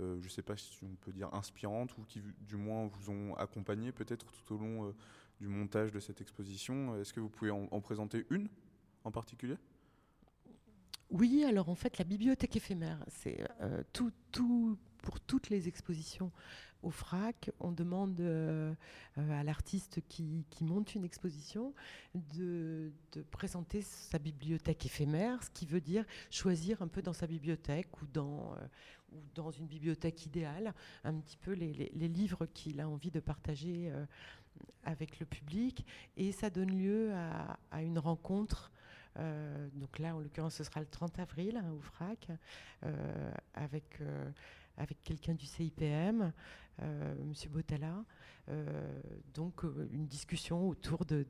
euh, 0.00 0.18
je 0.20 0.24
ne 0.24 0.30
sais 0.30 0.42
pas 0.42 0.56
si 0.56 0.82
on 0.82 0.94
peut 0.96 1.12
dire 1.12 1.32
inspirantes 1.32 1.96
ou 1.98 2.02
qui 2.02 2.20
du 2.40 2.56
moins 2.56 2.86
vous 2.88 3.10
ont 3.10 3.34
accompagné 3.36 3.92
peut-être 3.92 4.26
tout 4.32 4.54
au 4.54 4.58
long 4.58 4.88
euh, 4.88 4.92
du 5.40 5.46
montage 5.46 5.92
de 5.92 6.00
cette 6.00 6.20
exposition. 6.20 6.96
Est-ce 7.00 7.12
que 7.12 7.20
vous 7.20 7.28
pouvez 7.28 7.52
en, 7.52 7.68
en 7.70 7.80
présenter 7.80 8.26
une 8.30 8.48
en 9.04 9.12
particulier? 9.12 9.56
Oui, 11.14 11.44
alors 11.44 11.68
en 11.68 11.76
fait, 11.76 11.98
la 11.98 12.04
bibliothèque 12.04 12.56
éphémère, 12.56 12.98
c'est 13.06 13.48
euh, 13.60 13.84
tout, 13.92 14.76
pour 15.00 15.20
toutes 15.20 15.48
les 15.48 15.68
expositions 15.68 16.32
au 16.82 16.90
FRAC, 16.90 17.52
on 17.60 17.70
demande 17.70 18.18
euh, 18.18 18.74
euh, 19.18 19.40
à 19.40 19.44
l'artiste 19.44 20.00
qui, 20.08 20.44
monte 20.60 20.96
une 20.96 21.04
exposition 21.04 21.72
de, 22.16 22.90
présenter 23.30 23.80
sa 23.82 24.18
bibliothèque 24.18 24.86
éphémère, 24.86 25.40
ce 25.44 25.50
qui 25.50 25.66
veut 25.66 25.80
dire 25.80 26.04
choisir 26.32 26.82
un 26.82 26.88
peu 26.88 27.00
dans 27.00 27.12
sa 27.12 27.28
bibliothèque 27.28 28.02
ou 28.02 28.06
dans, 28.12 28.56
ou 29.12 29.18
dans 29.36 29.52
une 29.52 29.68
bibliothèque 29.68 30.26
idéale 30.26 30.74
un 31.04 31.14
petit 31.14 31.36
peu 31.36 31.52
les, 31.52 31.92
livres 32.08 32.46
qu'il 32.46 32.80
a 32.80 32.88
envie 32.88 33.12
de 33.12 33.20
partager 33.20 33.92
avec 34.82 35.20
le 35.20 35.26
public. 35.26 35.86
Et 36.16 36.32
ça 36.32 36.50
donne 36.50 36.76
lieu 36.76 37.12
à, 37.70 37.82
une 37.82 38.00
rencontre. 38.00 38.72
Donc 39.16 39.98
là, 39.98 40.14
en 40.14 40.20
l'occurrence, 40.20 40.54
ce 40.54 40.64
sera 40.64 40.80
le 40.80 40.86
30 40.86 41.18
avril 41.18 41.56
hein, 41.56 41.70
au 41.72 41.80
FRAC, 41.80 42.28
avec 43.54 44.00
avec 44.76 45.02
quelqu'un 45.02 45.34
du 45.34 45.46
CIPM, 45.46 46.32
euh, 46.82 47.14
M. 47.20 47.32
Botala, 47.50 48.04
euh, 48.48 49.00
donc 49.32 49.64
euh, 49.64 49.88
une 49.92 50.06
discussion 50.06 50.68
autour 50.68 51.04
de, 51.04 51.24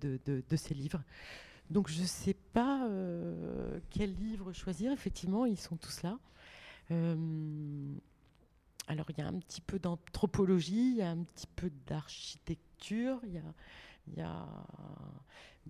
ces 0.57 0.75
livres. 0.75 1.03
Donc 1.71 1.89
je 1.89 2.01
ne 2.01 2.07
sais 2.07 2.35
pas 2.35 2.89
quel 3.91 4.15
livre 4.15 4.53
choisir, 4.53 4.93
effectivement, 4.93 5.47
ils 5.47 5.59
sont 5.59 5.77
tous 5.77 6.03
là. 6.03 6.19
alors 8.87 9.07
il 9.11 9.19
y 9.19 9.23
a 9.23 9.27
un 9.27 9.39
petit 9.39 9.63
peu 9.63 9.79
d'anthropologie, 9.79 10.91
il 10.91 10.97
y 10.97 11.03
a 11.03 11.11
un 11.11 11.25
petit 11.25 11.47
peu 11.47 11.71
d'architecture, 11.87 12.74
il 12.91 13.33
y 13.33 13.39
a, 13.39 13.55
y 14.17 14.21
a 14.21 14.47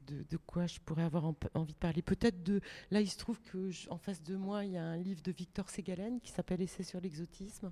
de, 0.07 0.37
quoi 0.37 0.67
je 0.67 0.81
pourrais 0.81 1.05
avoir 1.05 1.33
envie 1.55 1.73
de 1.73 1.79
parler. 1.79 2.03
Peut-être 2.03 2.43
de. 2.43 2.61
Là, 2.91 3.01
il 3.01 3.09
se 3.09 3.19
trouve 3.19 3.41
que 3.43 3.71
en 3.91 3.99
face 3.99 4.23
de 4.23 4.37
moi, 4.37 4.65
il 4.65 4.73
y 4.73 4.77
a 4.77 4.85
un 4.85 4.97
livre 4.97 5.23
de 5.23 5.33
Victor 5.33 5.71
Ségalen 5.71 6.21
qui 6.21 6.31
s'appelle 6.31 6.61
Essai 6.61 6.83
sur 6.83 7.01
l'exotisme. 7.01 7.71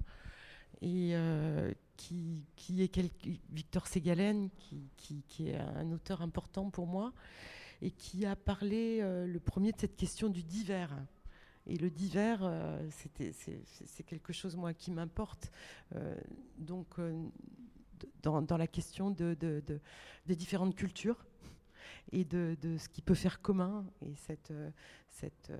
Et 0.81 1.11
euh, 1.12 1.72
qui, 1.96 2.44
qui, 2.57 2.83
est 2.83 2.98
Victor 3.50 3.87
Ségalen, 3.87 4.48
qui, 4.96 5.22
qui, 5.28 5.50
est 5.50 5.57
un 5.57 5.92
auteur 5.92 6.22
important 6.22 6.70
pour 6.70 6.87
moi, 6.87 7.12
et 7.83 7.90
qui 7.90 8.26
a 8.26 8.35
parlé 8.35 8.98
euh, 9.00 9.26
le 9.26 9.38
premier 9.38 9.72
de 9.72 9.78
cette 9.78 9.96
question 9.96 10.28
du 10.28 10.42
divers. 10.42 10.96
Et 11.66 11.76
le 11.76 11.90
divers, 11.90 12.40
euh, 12.42 12.88
c'est 12.90 14.02
quelque 14.02 14.33
chose, 14.33 14.57
moi, 14.57 14.74
qui 14.74 14.90
m'importe. 14.90 15.52
donc, 16.59 16.96
dans, 18.22 18.56
la 18.56 18.66
question 18.66 19.10
de, 19.10 19.34
des 20.26 20.36
différentes 20.36 20.74
cultures 20.74 21.24
et 22.12 22.24
de, 22.24 22.56
ce 22.78 22.88
qui 22.88 23.02
peut 23.02 23.14
faire 23.14 23.40
commun. 23.40 23.84
Et 24.02 24.14
cette, 24.16 24.52
cette, 25.08 25.50
euh, 25.50 25.58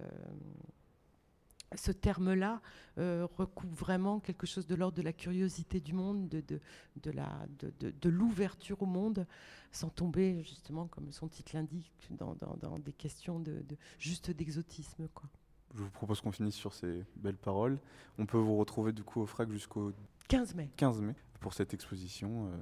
ce 1.77 1.93
terme-là 1.93 2.61
euh, 2.99 3.27
recouvre 3.37 3.75
vraiment 3.75 4.21
quelque 4.21 4.47
chose 4.47 4.67
de 4.67 4.75
l'ordre 4.75 4.97
de 4.97 5.03
la 5.03 5.13
curiosité 5.13 5.81
du 5.81 5.93
monde, 5.93 6.29
de, 6.29 6.41
de, 6.41 6.61
de, 7.03 7.11
la, 7.11 7.47
de, 7.59 8.09
l'ouverture 8.09 8.83
au 8.83 8.87
monde, 8.87 9.27
sans 9.71 9.89
tomber 9.89 10.43
justement, 10.43 10.87
comme 10.87 11.13
son 11.13 11.29
titre 11.29 11.53
l'indique, 11.55 11.93
dans, 12.11 12.37
dans, 12.61 12.79
des 12.79 12.93
questions 12.93 13.41
de, 13.41 13.65
juste 13.99 14.31
d'exotisme. 14.31 15.09
Quoi. 15.15 15.29
Je 15.75 15.83
vous 15.83 15.91
propose 15.91 16.21
qu'on 16.21 16.33
finisse 16.33 16.55
sur 16.55 16.75
ces 16.75 17.05
belles 17.17 17.37
paroles. 17.37 17.79
On 18.19 18.27
peut 18.27 18.39
vous 18.39 18.57
retrouver 18.57 18.93
du 18.93 19.03
coup 19.03 19.21
au 19.21 19.27
FRAC 19.27 19.51
jusqu'au 19.51 19.93
15 20.29 20.55
mai. 20.55 20.71
15 20.77 21.01
mai 21.01 21.15
pour 21.43 21.53
cette 21.53 21.75
exposition 21.75 22.47
euh, 22.47 22.57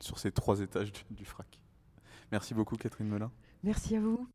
sur 0.00 0.18
ces 0.20 0.30
trois 0.30 0.60
étages 0.60 0.92
du, 0.92 1.02
du 1.10 1.24
FRAC. 1.24 1.60
Merci 2.30 2.54
beaucoup 2.54 2.76
Catherine 2.76 3.08
Melin. 3.08 3.32
Merci 3.64 3.96
à 3.96 4.00
vous. 4.00 4.28